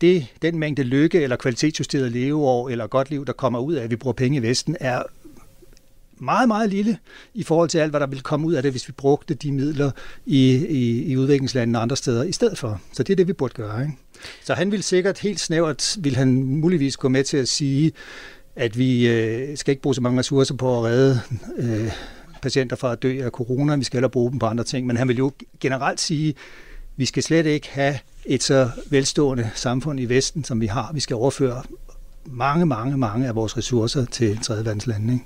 det, 0.00 0.26
den 0.42 0.58
mængde 0.58 0.82
lykke 0.82 1.22
eller 1.22 1.36
kvalitetsjusteret 1.36 2.12
leveår 2.12 2.68
eller 2.68 2.86
godt 2.86 3.10
liv, 3.10 3.26
der 3.26 3.32
kommer 3.32 3.58
ud 3.58 3.74
af, 3.74 3.84
at 3.84 3.90
vi 3.90 3.96
bruger 3.96 4.14
penge 4.14 4.38
i 4.38 4.42
Vesten, 4.42 4.76
er 4.80 5.02
meget, 6.18 6.48
meget 6.48 6.70
lille 6.70 6.98
i 7.34 7.42
forhold 7.42 7.68
til 7.68 7.78
alt, 7.78 7.90
hvad 7.90 8.00
der 8.00 8.06
ville 8.06 8.22
komme 8.22 8.46
ud 8.46 8.54
af 8.54 8.62
det, 8.62 8.70
hvis 8.70 8.88
vi 8.88 8.92
brugte 8.92 9.34
de 9.34 9.52
midler 9.52 9.90
i, 10.26 10.54
i, 10.54 11.02
i 11.02 11.16
udviklingslandene 11.16 11.78
og 11.78 11.82
andre 11.82 11.96
steder 11.96 12.22
i 12.22 12.32
stedet 12.32 12.58
for. 12.58 12.80
Så 12.92 13.02
det 13.02 13.12
er 13.12 13.16
det, 13.16 13.28
vi 13.28 13.32
burde 13.32 13.54
gøre. 13.54 13.82
Ikke? 13.82 13.92
Så 14.44 14.54
han 14.54 14.72
vil 14.72 14.82
sikkert 14.82 15.18
helt 15.18 15.40
snævert, 15.40 15.96
vil 16.00 16.16
han 16.16 16.42
muligvis 16.42 16.96
gå 16.96 17.08
med 17.08 17.24
til 17.24 17.36
at 17.36 17.48
sige, 17.48 17.92
at 18.56 18.78
vi 18.78 19.08
øh, 19.08 19.56
skal 19.56 19.72
ikke 19.72 19.82
bruge 19.82 19.94
så 19.94 20.00
mange 20.00 20.18
ressourcer 20.18 20.54
på 20.54 20.78
at 20.78 20.84
redde 20.84 21.20
øh, 21.56 21.92
patienter 22.42 22.76
fra 22.76 22.92
at 22.92 23.02
dø 23.02 23.24
af 23.24 23.30
corona, 23.30 23.76
vi 23.76 23.84
skal 23.84 23.96
heller 23.96 24.08
bruge 24.08 24.30
dem 24.30 24.38
på 24.38 24.46
andre 24.46 24.64
ting, 24.64 24.86
men 24.86 24.96
han 24.96 25.08
vil 25.08 25.16
jo 25.16 25.32
generelt 25.60 26.00
sige, 26.00 26.28
at 26.28 26.34
vi 26.96 27.04
skal 27.04 27.22
slet 27.22 27.46
ikke 27.46 27.68
have 27.70 27.98
et 28.24 28.42
så 28.42 28.70
velstående 28.90 29.50
samfund 29.54 30.00
i 30.00 30.04
Vesten, 30.04 30.44
som 30.44 30.60
vi 30.60 30.66
har. 30.66 30.90
Vi 30.94 31.00
skal 31.00 31.16
overføre 31.16 31.62
mange, 32.26 32.66
mange, 32.66 32.98
mange 32.98 33.26
af 33.26 33.34
vores 33.34 33.56
ressourcer 33.56 34.04
til 34.04 34.38
tredje 34.42 34.64
verdens 34.64 34.86
Ikke? 34.86 35.18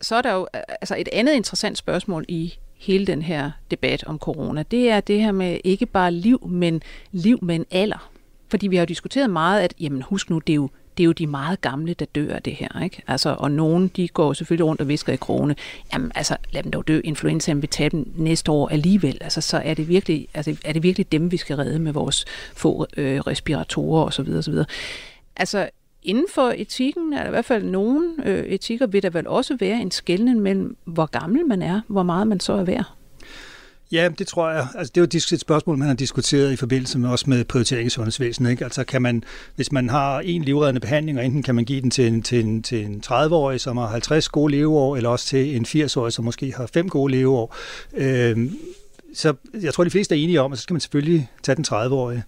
Så 0.00 0.16
er 0.16 0.22
der 0.22 0.32
jo 0.32 0.48
altså 0.68 0.96
et 0.98 1.08
andet 1.12 1.34
interessant 1.34 1.78
spørgsmål 1.78 2.24
i 2.28 2.54
hele 2.76 3.06
den 3.06 3.22
her 3.22 3.50
debat 3.70 4.04
om 4.04 4.18
corona, 4.18 4.62
det 4.62 4.90
er 4.90 5.00
det 5.00 5.20
her 5.20 5.32
med 5.32 5.58
ikke 5.64 5.86
bare 5.86 6.12
liv, 6.12 6.46
men 6.48 6.82
liv 7.12 7.38
med 7.42 7.54
en 7.54 7.66
alder. 7.70 8.10
Fordi 8.48 8.66
vi 8.66 8.76
har 8.76 8.82
jo 8.82 8.86
diskuteret 8.86 9.30
meget, 9.30 9.60
at 9.60 9.74
jamen, 9.80 10.02
husk 10.02 10.30
nu, 10.30 10.38
det 10.38 10.52
er 10.52 10.54
jo 10.54 10.70
det 10.96 11.02
er 11.02 11.06
jo 11.06 11.12
de 11.12 11.26
meget 11.26 11.60
gamle, 11.60 11.94
der 11.94 12.04
dør 12.04 12.34
af 12.34 12.42
det 12.42 12.54
her. 12.54 12.82
Ikke? 12.82 13.02
Altså, 13.06 13.36
og 13.38 13.50
nogen, 13.50 13.88
de 13.88 14.08
går 14.08 14.32
selvfølgelig 14.32 14.66
rundt 14.66 14.80
og 14.80 14.88
visker 14.88 15.12
i 15.12 15.16
krone. 15.16 15.56
Jamen, 15.92 16.12
altså, 16.14 16.36
lad 16.50 16.62
dem 16.62 16.72
dog 16.72 16.88
dø. 16.88 17.00
Influenzaen 17.04 17.62
vil 17.62 17.68
tage 17.68 17.90
dem 17.90 18.12
næste 18.16 18.50
år 18.50 18.68
alligevel. 18.68 19.18
Altså, 19.20 19.40
så 19.40 19.62
er 19.64 19.74
det, 19.74 19.88
virkelig, 19.88 20.28
altså, 20.34 20.56
er 20.64 20.72
det 20.72 20.82
virkelig 20.82 21.12
dem, 21.12 21.32
vi 21.32 21.36
skal 21.36 21.56
redde 21.56 21.78
med 21.78 21.92
vores 21.92 22.24
få 22.54 22.86
øh, 22.96 23.20
respiratorer 23.20 24.04
osv. 24.04 24.28
osv. 24.38 24.54
Altså, 25.36 25.68
inden 26.06 26.26
for 26.34 26.54
etikken, 26.56 27.12
er 27.12 27.20
der 27.20 27.26
i 27.26 27.30
hvert 27.30 27.44
fald 27.44 27.64
nogen 27.64 28.14
øh, 28.24 28.44
etikker, 28.44 28.86
vil 28.86 29.02
der 29.02 29.10
vel 29.10 29.26
også 29.26 29.56
være 29.60 29.80
en 29.80 29.90
skældning 29.90 30.40
mellem, 30.40 30.76
hvor 30.84 31.06
gammel 31.06 31.46
man 31.46 31.62
er, 31.62 31.80
hvor 31.88 32.02
meget 32.02 32.26
man 32.26 32.40
så 32.40 32.52
er 32.52 32.64
værd. 32.64 32.84
Ja, 33.92 34.08
det 34.18 34.26
tror 34.26 34.50
jeg. 34.50 34.66
Altså, 34.74 34.92
det 34.94 35.00
er 35.00 35.20
jo 35.30 35.34
et 35.34 35.40
spørgsmål, 35.40 35.78
man 35.78 35.88
har 35.88 35.94
diskuteret 35.94 36.52
i 36.52 36.56
forbindelse 36.56 36.98
med 36.98 37.10
også 37.10 37.30
med 37.30 37.44
prioritering 37.44 37.86
i 37.86 37.90
sundhedsvæsenet. 37.90 38.50
Ikke? 38.50 38.64
Altså, 38.64 38.84
kan 38.84 39.02
man, 39.02 39.24
hvis 39.56 39.72
man 39.72 39.88
har 39.88 40.20
en 40.20 40.42
livreddende 40.42 40.80
behandling, 40.80 41.18
og 41.18 41.24
enten 41.24 41.42
kan 41.42 41.54
man 41.54 41.64
give 41.64 41.80
den 41.80 41.90
til 41.90 42.06
en, 42.06 42.22
til 42.22 42.44
en, 42.44 42.62
til 42.62 42.84
en 42.84 43.02
30-årig, 43.06 43.60
som 43.60 43.76
har 43.76 43.86
50 43.86 44.28
gode 44.28 44.50
leveår, 44.52 44.96
eller 44.96 45.10
også 45.10 45.26
til 45.26 45.56
en 45.56 45.64
80-årig, 45.64 46.12
som 46.12 46.24
måske 46.24 46.54
har 46.56 46.66
5 46.66 46.88
gode 46.88 47.12
leveår. 47.12 47.56
Øh, 47.94 48.50
så 49.14 49.34
jeg 49.62 49.74
tror, 49.74 49.84
de 49.84 49.90
fleste 49.90 50.14
er 50.14 50.18
enige 50.18 50.40
om, 50.40 50.52
at 50.52 50.58
så 50.58 50.62
skal 50.62 50.74
man 50.74 50.80
selvfølgelig 50.80 51.28
tage 51.42 51.56
den 51.56 51.64
30-årige. 51.68 52.22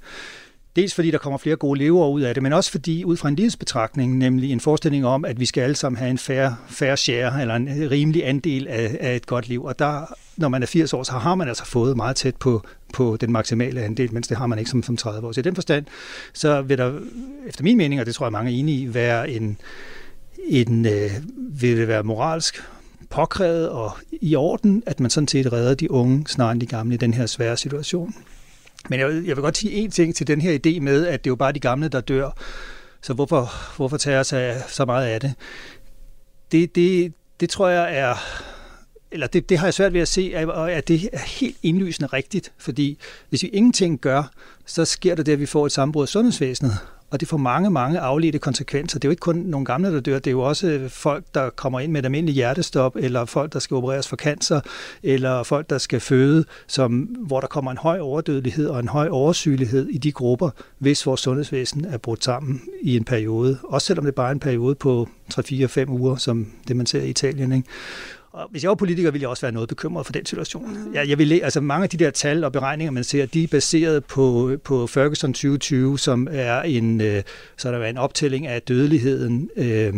Dels 0.79 0.95
fordi 0.95 1.11
der 1.11 1.19
kommer 1.19 1.39
flere 1.39 1.57
gode 1.57 1.79
lever 1.79 2.09
ud 2.09 2.21
af 2.21 2.35
det, 2.35 2.43
men 2.43 2.53
også 2.53 2.71
fordi 2.71 3.05
ud 3.05 3.17
fra 3.17 3.29
en 3.29 3.37
livsbetragtning, 3.37 4.19
nemlig 4.19 4.53
en 4.53 4.61
forestilling 4.61 5.07
om, 5.07 5.25
at 5.25 5.41
vi 5.41 5.47
skal 5.47 5.61
alle 5.61 5.77
sammen 5.77 5.99
have 5.99 6.11
en 6.11 6.19
fair, 6.19 6.51
fair 6.69 6.97
share, 6.97 7.41
eller 7.41 7.55
en 7.55 7.83
øh, 7.83 7.91
rimelig 7.91 8.29
andel 8.29 8.69
af, 8.69 8.97
af 9.01 9.17
et 9.17 9.27
godt 9.27 9.49
liv. 9.49 9.65
Og 9.65 9.79
der, 9.79 10.15
når 10.37 10.49
man 10.49 10.63
er 10.63 10.67
80 10.67 10.93
år, 10.93 11.03
så 11.03 11.13
har 11.13 11.35
man 11.35 11.49
altså 11.49 11.65
fået 11.65 11.97
meget 11.97 12.17
tæt 12.17 12.37
på, 12.37 12.63
på 12.95 13.17
den 13.21 13.33
maksimale 13.33 13.83
andel, 13.83 14.15
mens 14.15 14.29
det 14.29 14.37
har 14.37 14.47
man 14.47 14.59
ikke 14.59 14.71
som, 14.71 14.83
som 14.83 14.97
30 14.97 15.29
år. 15.29 15.33
Så 15.33 15.41
i 15.41 15.43
den 15.43 15.55
forstand, 15.55 15.85
så 16.33 16.63
vil 16.63 16.79
der, 16.79 17.01
efter 17.47 17.65
min 17.65 17.77
mening, 17.77 18.01
og 18.01 18.07
det 18.07 18.15
tror 18.15 18.27
jeg 18.27 18.33
mange 18.33 18.53
er 18.53 18.57
enige 18.57 18.83
i, 18.83 18.95
være 18.95 19.31
en, 19.31 19.59
en 20.49 20.87
øh, 20.87 21.11
vil 21.37 21.77
det 21.77 21.89
være 21.89 22.03
moralsk 22.03 22.63
påkrævet 23.11 23.69
og 23.69 23.91
i 24.13 24.35
orden, 24.35 24.83
at 24.87 25.01
man 25.01 25.11
sådan 25.11 25.29
set 25.29 25.53
redder 25.53 25.75
de 25.75 25.91
unge 25.91 26.25
snarere 26.27 26.53
end 26.53 26.61
de 26.61 26.67
gamle 26.67 26.95
i 26.95 26.99
den 26.99 27.15
her 27.15 27.27
svære 27.27 27.57
situation. 27.57 28.15
Men 28.89 29.01
jeg, 29.01 29.09
jeg 29.11 29.37
vil 29.37 29.43
godt 29.43 29.57
sige 29.57 29.73
en 29.73 29.91
ting 29.91 30.15
til 30.15 30.27
den 30.27 30.41
her 30.41 30.59
idé 30.59 30.81
med, 30.81 31.07
at 31.07 31.25
det 31.25 31.31
er 31.31 31.33
jo 31.33 31.37
bare 31.37 31.53
de 31.53 31.61
gamle, 31.61 31.89
der 31.89 32.01
dør. 32.01 32.31
Så 33.03 33.13
hvorfor, 33.13 33.51
hvorfor 33.77 33.97
tager 33.97 34.23
sig 34.23 34.63
så 34.69 34.85
meget 34.85 35.07
af 35.07 35.21
det? 35.21 35.35
Det, 36.53 36.75
det, 36.75 37.13
det 37.41 37.51
tror 37.51 37.69
jeg 37.69 37.99
er 37.99 38.15
eller 39.11 39.27
det, 39.27 39.49
det 39.49 39.59
har 39.59 39.67
jeg 39.67 39.75
svært 39.75 39.93
ved 39.93 40.01
at 40.01 40.09
se, 40.09 40.33
at 40.71 40.89
det 40.89 41.09
er 41.13 41.19
helt 41.19 41.57
indlysende 41.63 42.07
rigtigt, 42.07 42.53
fordi 42.59 42.99
hvis 43.29 43.43
vi 43.43 43.49
ingenting 43.49 44.01
gør, 44.01 44.31
så 44.67 44.85
sker 44.85 45.15
der 45.15 45.23
det, 45.23 45.33
at 45.33 45.41
vi 45.41 45.47
får 45.47 45.67
et 45.67 45.73
sammenbrud 45.73 46.05
i 46.05 46.11
sundhedsvæsenet, 46.11 46.79
og 47.11 47.21
det 47.21 47.29
får 47.29 47.37
mange, 47.37 47.71
mange 47.71 47.99
afledte 47.99 48.39
konsekvenser. 48.39 48.99
Det 48.99 49.05
er 49.05 49.09
jo 49.09 49.11
ikke 49.11 49.21
kun 49.21 49.37
nogle 49.37 49.65
gamle, 49.65 49.95
der 49.95 50.01
dør, 50.01 50.19
det 50.19 50.27
er 50.27 50.31
jo 50.31 50.41
også 50.41 50.89
folk, 50.89 51.25
der 51.35 51.51
kommer 51.51 51.81
ind 51.81 51.93
med 51.93 52.01
et 52.01 52.05
almindeligt 52.05 52.35
hjertestop, 52.35 52.97
eller 52.97 53.25
folk, 53.25 53.53
der 53.53 53.59
skal 53.59 53.75
opereres 53.75 54.09
for 54.09 54.17
cancer, 54.17 54.61
eller 55.03 55.43
folk, 55.43 55.71
der 55.71 55.79
skal 55.79 56.01
føde, 56.01 56.45
som, 56.67 56.99
hvor 57.01 57.41
der 57.41 57.47
kommer 57.47 57.71
en 57.71 57.77
høj 57.77 57.99
overdødelighed 57.99 58.67
og 58.67 58.81
en 58.81 58.89
høj 58.89 59.09
oversygelighed 59.09 59.89
i 59.89 59.99
de 59.99 60.13
grupper, 60.13 60.51
hvis 60.79 61.07
vores 61.07 61.21
sundhedsvæsen 61.21 61.85
er 61.85 61.99
brudt 61.99 62.25
sammen 62.25 62.63
i 62.83 62.97
en 62.97 63.05
periode. 63.05 63.59
Også 63.63 63.87
selvom 63.87 64.05
det 64.05 64.15
bare 64.15 64.29
er 64.29 64.33
en 64.33 64.41
periode 64.41 64.75
på 64.75 65.09
3-4-5 65.35 65.89
uger, 65.89 66.17
som 66.17 66.53
det 66.69 66.77
man 66.77 66.87
ser 66.87 67.03
i 67.03 67.09
Italien. 67.09 67.53
Ikke? 67.53 67.69
Og 68.33 68.49
hvis 68.51 68.63
jeg 68.63 68.69
var 68.69 68.75
politiker, 68.75 69.11
ville 69.11 69.23
jeg 69.23 69.29
også 69.29 69.41
være 69.41 69.53
noget 69.53 69.69
bekymret 69.69 70.07
for 70.07 70.13
den 70.13 70.27
situation. 70.27 70.87
Mm. 70.87 70.95
Jeg, 70.95 71.09
jeg 71.09 71.19
vil, 71.19 71.41
altså 71.43 71.61
mange 71.61 71.83
af 71.83 71.91
de 71.91 71.97
der 71.97 72.11
tal 72.11 72.45
og 72.45 72.53
beregninger, 72.53 72.93
man 72.93 73.05
ser, 73.05 73.27
de 73.27 73.45
er 73.45 73.49
baseret 73.49 74.05
på, 74.05 74.57
på 74.65 74.87
Ferguson 74.87 75.33
2020, 75.33 75.99
som 75.99 76.29
er 76.31 76.63
en, 76.63 77.01
øh, 77.01 77.23
så 77.57 77.73
der 77.73 77.79
er 77.79 77.91
en 77.91 77.99
optælling 77.99 78.47
af 78.47 78.63
dødeligheden. 78.63 79.51
Øh, 79.57 79.95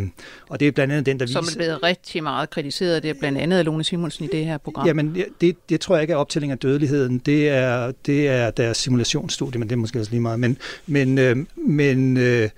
og 0.48 0.60
det 0.60 0.68
er 0.68 0.72
blandt 0.72 0.92
andet 0.92 1.06
den, 1.06 1.20
der 1.20 1.26
viser... 1.26 1.42
Som 1.42 1.48
er 1.52 1.56
blevet 1.56 1.82
rigtig 1.82 2.22
meget 2.22 2.50
kritiseret, 2.50 3.02
det 3.02 3.10
er 3.10 3.14
blandt 3.20 3.38
andet 3.38 3.58
af 3.58 3.64
Lone 3.64 3.84
Simonsen 3.84 4.24
i 4.24 4.28
det 4.32 4.44
her 4.44 4.58
program. 4.58 4.86
Jamen, 4.86 5.16
det, 5.40 5.56
det 5.68 5.80
tror 5.80 5.94
jeg 5.94 6.02
ikke 6.02 6.12
er 6.12 6.16
optælling 6.16 6.52
af 6.52 6.58
dødeligheden. 6.58 7.18
Det 7.18 7.48
er, 7.48 7.92
det 8.06 8.28
er 8.28 8.50
deres 8.50 8.76
simulationsstudie, 8.76 9.58
men 9.58 9.68
det 9.68 9.72
er 9.72 9.78
måske 9.78 9.98
også 9.98 10.10
lige 10.10 10.20
meget. 10.20 10.40
Men, 10.40 10.56
men, 10.86 11.18
øh, 11.18 11.36
men 11.56 12.16
øh, 12.16 12.48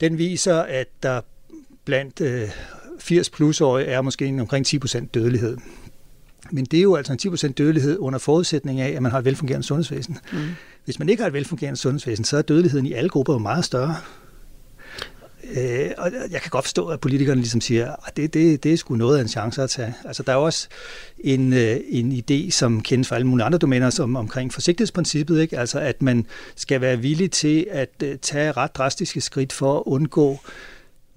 den 0.00 0.18
viser, 0.18 0.56
at 0.56 0.86
der 1.02 1.20
blandt 1.84 2.20
øh, 2.20 2.48
80 3.00 3.30
plus 3.30 3.60
år 3.60 3.78
er 3.78 4.00
måske 4.00 4.36
omkring 4.40 4.66
10% 4.66 5.06
dødelighed. 5.14 5.56
Men 6.50 6.64
det 6.64 6.78
er 6.78 6.82
jo 6.82 6.94
altså 6.94 7.12
en 7.12 7.34
10% 7.34 7.52
dødelighed 7.52 7.98
under 7.98 8.18
forudsætning 8.18 8.80
af, 8.80 8.88
at 8.96 9.02
man 9.02 9.12
har 9.12 9.18
et 9.18 9.24
velfungerende 9.24 9.66
sundhedsvæsen. 9.66 10.18
Mm. 10.32 10.38
Hvis 10.84 10.98
man 10.98 11.08
ikke 11.08 11.22
har 11.22 11.28
et 11.28 11.32
velfungerende 11.32 11.80
sundhedsvæsen, 11.80 12.24
så 12.24 12.36
er 12.36 12.42
dødeligheden 12.42 12.86
i 12.86 12.92
alle 12.92 13.10
grupper 13.10 13.38
meget 13.38 13.64
større. 13.64 13.96
Øh, 15.56 15.90
og 15.98 16.12
jeg 16.30 16.40
kan 16.40 16.50
godt 16.50 16.64
forstå, 16.64 16.86
at 16.86 17.00
politikerne 17.00 17.40
ligesom 17.40 17.60
siger, 17.60 17.94
at 18.06 18.16
det, 18.16 18.34
det, 18.34 18.64
det 18.64 18.72
er 18.72 18.76
sgu 18.76 18.94
noget 18.94 19.18
af 19.18 19.22
en 19.22 19.28
chance 19.28 19.62
at 19.62 19.70
tage. 19.70 19.94
Altså, 20.04 20.22
der 20.22 20.32
er 20.32 20.36
også 20.36 20.68
en, 21.18 21.52
øh, 21.52 21.76
en 21.88 22.12
idé, 22.12 22.50
som 22.50 22.80
kendes 22.80 23.08
fra 23.08 23.16
alle 23.16 23.26
mulige 23.26 23.44
andre 23.44 23.58
domæner, 23.58 23.90
som 23.90 24.16
omkring 24.16 24.52
forsigtighedsprincippet, 24.52 25.40
ikke? 25.40 25.58
altså 25.58 25.80
at 25.80 26.02
man 26.02 26.26
skal 26.56 26.80
være 26.80 26.98
villig 26.98 27.30
til 27.30 27.66
at 27.70 27.90
øh, 28.02 28.18
tage 28.18 28.52
ret 28.52 28.76
drastiske 28.76 29.20
skridt 29.20 29.52
for 29.52 29.76
at 29.76 29.82
undgå 29.86 30.40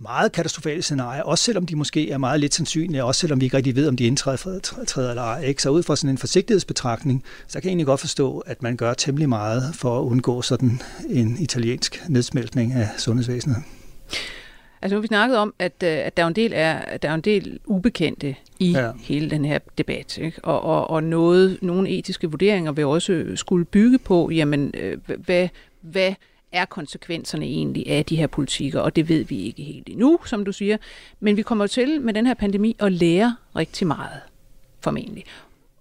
meget 0.03 0.31
katastrofale 0.31 0.81
scenarier, 0.81 1.23
også 1.23 1.43
selvom 1.43 1.65
de 1.65 1.75
måske 1.75 2.11
er 2.11 2.17
meget 2.17 2.39
lidt 2.39 2.53
sandsynlige, 2.53 3.03
også 3.03 3.19
selvom 3.19 3.39
vi 3.39 3.45
ikke 3.45 3.57
rigtig 3.57 3.75
ved, 3.75 3.87
om 3.87 3.97
de 3.97 4.05
indtræder 4.05 5.09
eller 5.09 5.23
ej. 5.23 5.43
Ikke? 5.43 5.61
Så 5.61 5.69
ud 5.69 5.83
fra 5.83 5.95
sådan 5.95 6.09
en 6.09 6.17
forsigtighedsbetragtning, 6.17 7.23
så 7.47 7.59
kan 7.59 7.63
jeg 7.63 7.69
egentlig 7.69 7.85
godt 7.85 7.99
forstå, 7.99 8.39
at 8.39 8.63
man 8.63 8.77
gør 8.77 8.93
temmelig 8.93 9.29
meget 9.29 9.75
for 9.75 9.99
at 9.99 10.03
undgå 10.03 10.41
sådan 10.41 10.81
en 11.09 11.37
italiensk 11.39 12.03
nedsmeltning 12.09 12.73
af 12.73 12.89
sundhedsvæsenet. 12.97 13.57
Altså 14.81 14.95
nu 14.95 14.97
har 14.97 15.01
vi 15.01 15.07
snakket 15.07 15.37
om, 15.37 15.53
at, 15.59 15.83
øh, 15.83 15.89
at 15.89 16.17
der, 16.17 16.23
er 16.23 16.27
en 16.27 16.35
del 16.35 16.51
er, 16.55 16.73
at 16.73 17.03
der 17.03 17.09
er 17.09 17.15
en 17.15 17.21
del 17.21 17.59
ubekendte 17.65 18.35
i 18.59 18.71
ja. 18.71 18.91
hele 18.99 19.29
den 19.29 19.45
her 19.45 19.59
debat, 19.77 20.17
ikke? 20.17 20.39
Og, 20.45 20.61
og, 20.61 20.89
og 20.89 21.03
noget, 21.03 21.57
nogle 21.61 21.89
etiske 21.89 22.29
vurderinger 22.31 22.71
vil 22.71 22.85
også 22.85 23.25
skulle 23.35 23.65
bygge 23.65 23.97
på, 23.97 24.29
jamen, 24.31 24.73
øh, 24.77 24.97
hvad, 25.25 25.47
hvad 25.81 26.13
er 26.53 26.65
konsekvenserne 26.65 27.45
egentlig 27.45 27.87
af 27.87 28.05
de 28.05 28.15
her 28.15 28.27
politikker, 28.27 28.79
og 28.79 28.95
det 28.95 29.09
ved 29.09 29.23
vi 29.23 29.41
ikke 29.41 29.63
helt 29.63 29.89
endnu, 29.89 30.19
som 30.25 30.45
du 30.45 30.51
siger. 30.51 30.77
Men 31.19 31.37
vi 31.37 31.41
kommer 31.41 31.67
til 31.67 32.01
med 32.01 32.13
den 32.13 32.25
her 32.25 32.33
pandemi 32.33 32.75
at 32.79 32.91
lære 32.91 33.35
rigtig 33.55 33.87
meget, 33.87 34.21
formentlig. 34.79 35.23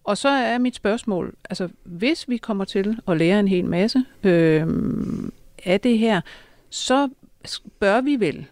Og 0.04 0.18
så 0.18 0.28
er 0.28 0.58
mit 0.58 0.76
spørgsmål, 0.76 1.34
altså 1.50 1.68
hvis 1.84 2.28
vi 2.28 2.36
kommer 2.36 2.64
til 2.64 2.98
at 3.08 3.16
lære 3.16 3.40
en 3.40 3.48
hel 3.48 3.64
masse 3.64 4.04
øh, 4.22 4.66
af 5.64 5.80
det 5.80 5.98
her, 5.98 6.20
så 6.70 7.08
bør 7.80 8.00
vi 8.00 8.20
vel, 8.20 8.46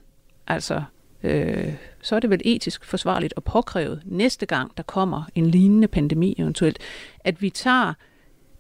altså 0.47 0.83
øh, 1.23 1.75
så 2.03 2.17
er 2.17 2.21
det 2.21 2.31
vel 2.31 2.41
etisk 2.45 2.85
forsvarligt 2.85 3.35
og 3.37 3.45
påkrævet 3.45 4.03
næste 4.05 4.47
gang, 4.47 4.77
der 4.77 4.83
kommer 4.83 5.23
en 5.35 5.47
lignende 5.47 5.89
pandemi 5.89 6.35
eventuelt, 6.39 6.79
at 7.21 7.43
vi 7.43 7.51
tager 7.51 7.95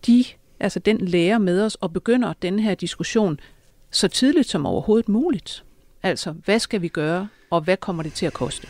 de 0.06 0.24
altså 0.60 0.78
den 0.78 0.98
lærer 1.00 1.38
med 1.38 1.62
os 1.62 1.74
og 1.74 1.92
begynder 1.92 2.32
den 2.42 2.58
her 2.58 2.74
diskussion 2.74 3.40
så 3.90 4.08
tidligt 4.08 4.48
som 4.48 4.66
overhovedet 4.66 5.08
muligt. 5.08 5.64
Altså, 6.02 6.34
hvad 6.44 6.58
skal 6.58 6.82
vi 6.82 6.88
gøre, 6.88 7.28
og 7.50 7.60
hvad 7.60 7.76
kommer 7.76 8.02
det 8.02 8.12
til 8.12 8.26
at 8.26 8.32
koste? 8.32 8.66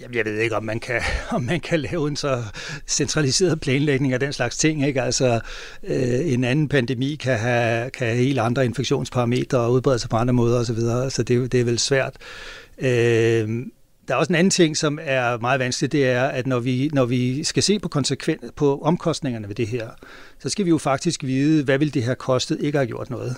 Jamen, 0.00 0.16
jeg 0.16 0.24
ved 0.24 0.38
ikke, 0.38 0.56
om 0.56 0.64
man 0.64 0.80
kan, 0.80 1.00
om 1.36 1.42
man 1.42 1.60
kan 1.60 1.80
lave 1.80 2.08
en 2.08 2.16
så 2.16 2.42
centraliseret 2.86 3.60
planlægning 3.60 4.12
af 4.12 4.20
den 4.20 4.32
slags 4.32 4.58
ting. 4.58 4.86
Ikke? 4.86 5.02
Altså, 5.02 5.40
øh, 5.84 6.32
en 6.32 6.44
anden 6.44 6.68
pandemi 6.68 7.14
kan 7.14 7.38
have, 7.38 7.90
kan 7.90 8.06
have 8.06 8.18
helt 8.18 8.38
andre 8.38 8.64
infektionsparametre 8.64 9.58
og 9.58 9.72
udbrede 9.72 9.98
sig 9.98 10.10
på 10.10 10.16
andre 10.16 10.34
måder 10.34 10.60
osv., 10.60 10.80
så, 10.80 11.10
så 11.10 11.22
det, 11.22 11.52
det 11.52 11.60
er 11.60 11.64
vel 11.64 11.78
svært. 11.78 12.16
Øh, 12.78 13.66
der 14.08 14.14
er 14.14 14.18
også 14.18 14.32
en 14.32 14.36
anden 14.36 14.50
ting, 14.50 14.76
som 14.76 14.98
er 15.02 15.38
meget 15.38 15.60
vanskeligt, 15.60 15.92
det 15.92 16.06
er, 16.06 16.24
at 16.24 16.46
når 16.46 16.58
vi, 16.58 16.90
når 16.92 17.04
vi 17.04 17.44
skal 17.44 17.62
se 17.62 17.78
på, 17.78 17.88
konsekvens, 17.88 18.40
på 18.56 18.80
omkostningerne 18.82 19.48
ved 19.48 19.54
det 19.54 19.66
her, 19.66 19.90
så 20.38 20.48
skal 20.48 20.64
vi 20.64 20.70
jo 20.70 20.78
faktisk 20.78 21.22
vide, 21.22 21.64
hvad 21.64 21.78
vil 21.78 21.94
det 21.94 22.02
her 22.02 22.14
kostet 22.14 22.60
ikke 22.60 22.78
have 22.78 22.86
gjort 22.86 23.10
noget. 23.10 23.36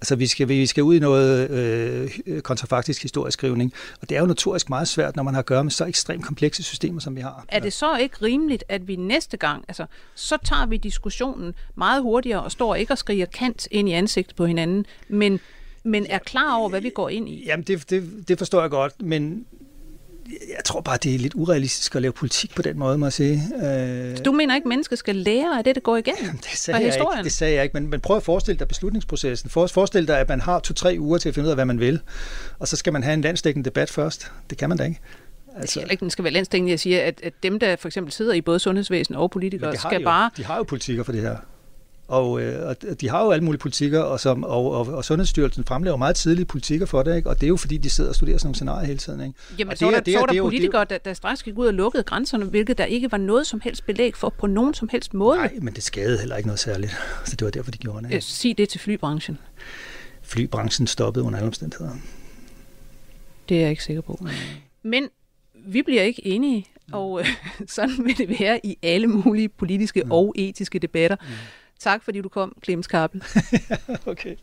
Altså 0.00 0.16
vi 0.16 0.26
skal, 0.26 0.48
vi 0.48 0.66
skal 0.66 0.82
ud 0.82 0.94
i 0.94 0.98
noget 0.98 1.50
øh, 1.50 2.40
kontrafaktisk 2.40 3.02
historieskrivning, 3.02 3.72
og 4.02 4.08
det 4.08 4.16
er 4.16 4.20
jo 4.20 4.26
notorisk 4.26 4.68
meget 4.68 4.88
svært, 4.88 5.16
når 5.16 5.22
man 5.22 5.34
har 5.34 5.38
at 5.38 5.46
gøre 5.46 5.64
med 5.64 5.70
så 5.70 5.84
ekstremt 5.84 6.24
komplekse 6.24 6.62
systemer, 6.62 7.00
som 7.00 7.16
vi 7.16 7.20
har. 7.20 7.44
Er 7.48 7.60
det 7.60 7.72
så 7.72 7.96
ikke 7.96 8.16
rimeligt, 8.22 8.64
at 8.68 8.88
vi 8.88 8.96
næste 8.96 9.36
gang, 9.36 9.64
altså 9.68 9.86
så 10.14 10.38
tager 10.44 10.66
vi 10.66 10.76
diskussionen 10.76 11.54
meget 11.76 12.02
hurtigere 12.02 12.42
og 12.42 12.52
står 12.52 12.74
ikke 12.74 12.92
og 12.92 12.98
skriger 12.98 13.26
kant 13.26 13.68
ind 13.70 13.88
i 13.88 13.92
ansigtet 13.92 14.36
på 14.36 14.46
hinanden, 14.46 14.86
men 15.08 15.40
men 15.84 16.06
er 16.08 16.18
klar 16.18 16.56
over, 16.56 16.68
hvad 16.68 16.80
vi 16.80 16.90
går 16.90 17.08
ind 17.08 17.28
i? 17.28 17.44
Jamen, 17.46 17.64
det, 17.64 17.90
det, 17.90 18.28
det 18.28 18.38
forstår 18.38 18.60
jeg 18.60 18.70
godt, 18.70 19.02
men 19.02 19.46
jeg 20.30 20.64
tror 20.64 20.80
bare, 20.80 20.98
det 21.02 21.14
er 21.14 21.18
lidt 21.18 21.34
urealistisk 21.36 21.96
at 21.96 22.02
lave 22.02 22.12
politik 22.12 22.54
på 22.54 22.62
den 22.62 22.78
måde, 22.78 22.98
må 22.98 23.06
jeg 23.06 23.12
sige. 23.12 23.42
Øh... 23.62 24.24
Du 24.24 24.32
mener 24.32 24.54
ikke, 24.54 24.64
at 24.64 24.68
mennesker 24.68 24.96
skal 24.96 25.16
lære 25.16 25.58
af 25.58 25.64
det, 25.64 25.74
der 25.74 25.80
går 25.80 25.96
igennem? 25.96 26.24
Jamen, 26.24 26.36
det 26.36 26.58
sagde, 26.58 26.80
jeg 26.80 26.94
ikke, 26.94 27.24
det 27.24 27.32
sagde 27.32 27.54
jeg 27.54 27.62
ikke, 27.62 27.72
men, 27.74 27.90
men 27.90 28.00
prøv 28.00 28.16
at 28.16 28.22
forestille 28.22 28.58
dig 28.58 28.68
beslutningsprocessen. 28.68 29.50
For, 29.50 29.66
forestil 29.66 30.08
dig, 30.08 30.18
at 30.18 30.28
man 30.28 30.40
har 30.40 30.60
to-tre 30.60 30.96
uger 30.98 31.18
til 31.18 31.28
at 31.28 31.34
finde 31.34 31.46
ud 31.46 31.50
af, 31.50 31.56
hvad 31.56 31.64
man 31.64 31.80
vil, 31.80 32.00
og 32.58 32.68
så 32.68 32.76
skal 32.76 32.92
man 32.92 33.02
have 33.02 33.14
en 33.14 33.20
landsdækkende 33.20 33.64
debat 33.64 33.90
først. 33.90 34.32
Det 34.50 34.58
kan 34.58 34.68
man 34.68 34.78
da 34.78 34.84
ikke. 34.84 35.00
Altså, 35.56 35.80
ikke, 35.90 36.00
den 36.00 36.10
skal 36.10 36.24
være 36.24 36.32
landsdækkende. 36.32 36.70
Jeg 36.70 36.80
siger, 36.80 37.02
at, 37.02 37.20
at 37.22 37.32
dem, 37.42 37.58
der 37.58 37.76
for 37.76 37.88
eksempel 37.88 38.12
sidder 38.12 38.32
i 38.32 38.40
både 38.40 38.58
sundhedsvæsen 38.58 39.14
og 39.14 39.30
politikere, 39.30 39.76
skal 39.76 40.00
jo, 40.00 40.04
bare... 40.04 40.30
De 40.36 40.44
har 40.44 40.56
jo 40.56 40.62
politikker 40.62 41.04
for 41.04 41.12
det 41.12 41.20
her. 41.20 41.36
Og, 42.10 42.42
øh, 42.42 42.68
og 42.68 43.00
de 43.00 43.08
har 43.08 43.24
jo 43.24 43.30
alle 43.30 43.44
mulige 43.44 43.58
politikker, 43.58 44.00
og, 44.00 44.20
som, 44.20 44.44
og, 44.44 44.70
og, 44.70 44.86
og 44.86 45.04
Sundhedsstyrelsen 45.04 45.64
fremlægger 45.64 45.96
meget 45.96 46.16
tidlige 46.16 46.44
politikker 46.46 46.86
for 46.86 47.02
det, 47.02 47.16
ikke? 47.16 47.28
og 47.28 47.40
det 47.40 47.46
er 47.46 47.48
jo 47.48 47.56
fordi, 47.56 47.76
de 47.76 47.90
sidder 47.90 48.10
og 48.10 48.14
studerer 48.14 48.38
sådan 48.38 48.46
nogle 48.46 48.54
scenarier 48.54 48.86
hele 48.86 48.98
tiden. 48.98 49.20
Ikke? 49.20 49.34
Jamen, 49.58 49.72
og 49.72 49.78
så, 49.78 49.86
det, 49.86 49.94
der, 49.94 50.00
det, 50.00 50.12
så 50.12 50.18
var 50.18 50.26
der 50.26 50.32
det, 50.32 50.42
politikere, 50.42 50.84
der, 50.84 50.98
der 50.98 51.14
straks 51.14 51.42
gik 51.42 51.58
ud 51.58 51.66
og 51.66 51.74
lukkede 51.74 52.02
grænserne, 52.02 52.44
hvilket 52.44 52.78
der 52.78 52.84
ikke 52.84 53.12
var 53.12 53.18
noget 53.18 53.46
som 53.46 53.60
helst 53.60 53.86
belæg 53.86 54.16
for 54.16 54.28
på 54.28 54.46
nogen 54.46 54.74
som 54.74 54.88
helst 54.92 55.14
måde. 55.14 55.38
Nej, 55.38 55.58
men 55.62 55.74
det 55.74 55.82
skadede 55.82 56.18
heller 56.18 56.36
ikke 56.36 56.46
noget 56.46 56.60
særligt. 56.60 56.92
Så 57.26 57.36
det 57.36 57.44
var 57.44 57.50
derfor, 57.50 57.70
de 57.70 57.78
gjorde 57.78 58.02
det. 58.06 58.12
Ikke? 58.12 58.24
Sig 58.24 58.58
det 58.58 58.68
til 58.68 58.80
flybranchen. 58.80 59.38
Flybranchen 60.22 60.86
stoppede 60.86 61.24
under 61.24 61.38
alle 61.38 61.46
omstændigheder. 61.46 61.92
Det 63.48 63.56
er 63.56 63.60
jeg 63.60 63.70
ikke 63.70 63.84
sikker 63.84 64.02
på. 64.02 64.26
Men 64.82 65.08
vi 65.66 65.82
bliver 65.82 66.02
ikke 66.02 66.26
enige, 66.26 66.66
og 66.92 67.20
øh, 67.20 67.26
sådan 67.76 68.04
vil 68.04 68.18
det 68.18 68.40
være 68.40 68.60
i 68.66 68.78
alle 68.82 69.06
mulige 69.06 69.48
politiske 69.48 70.02
mm. 70.02 70.12
og 70.12 70.34
etiske 70.36 70.78
debatter. 70.78 71.16
Mm. 71.20 71.32
Tak 71.80 72.02
fordi 72.02 72.20
du 72.20 72.28
kom, 72.28 72.56
Clemens 72.64 72.86
Kappel. 72.86 73.22
okay. 74.06 74.36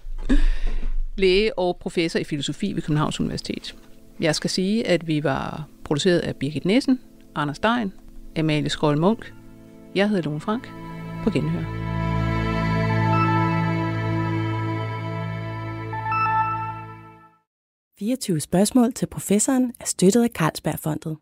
Læge 1.15 1.60
og 1.60 1.78
professor 1.80 2.19
i 2.19 2.23
filosofi 2.23 2.73
ved 2.73 2.82
Københavns 2.82 3.19
Universitet. 3.19 3.76
Jeg 4.19 4.36
skal 4.36 4.50
sige, 4.50 4.88
at 4.88 5.08
vi 5.08 5.23
var 5.23 5.67
produceret 5.84 6.19
af 6.19 6.36
Birgit 6.36 6.65
Nissen, 6.65 7.00
Anders 7.36 7.58
Stein, 7.58 7.93
Amalie 8.38 8.69
Skrold 8.69 9.00
Munk. 9.00 9.34
Jeg 9.95 10.10
hedder 10.10 10.23
Lone 10.23 10.39
Frank. 10.39 10.69
På 11.23 11.30
genhør. 11.30 11.63
«24 18.02 18.39
spørgsmål 18.39 18.93
til 18.93 19.06
professoren 19.06 19.73
er 19.80 19.86
støttet 19.86 20.23
af 20.23 20.30
Carlsbergfondet. 20.30 21.17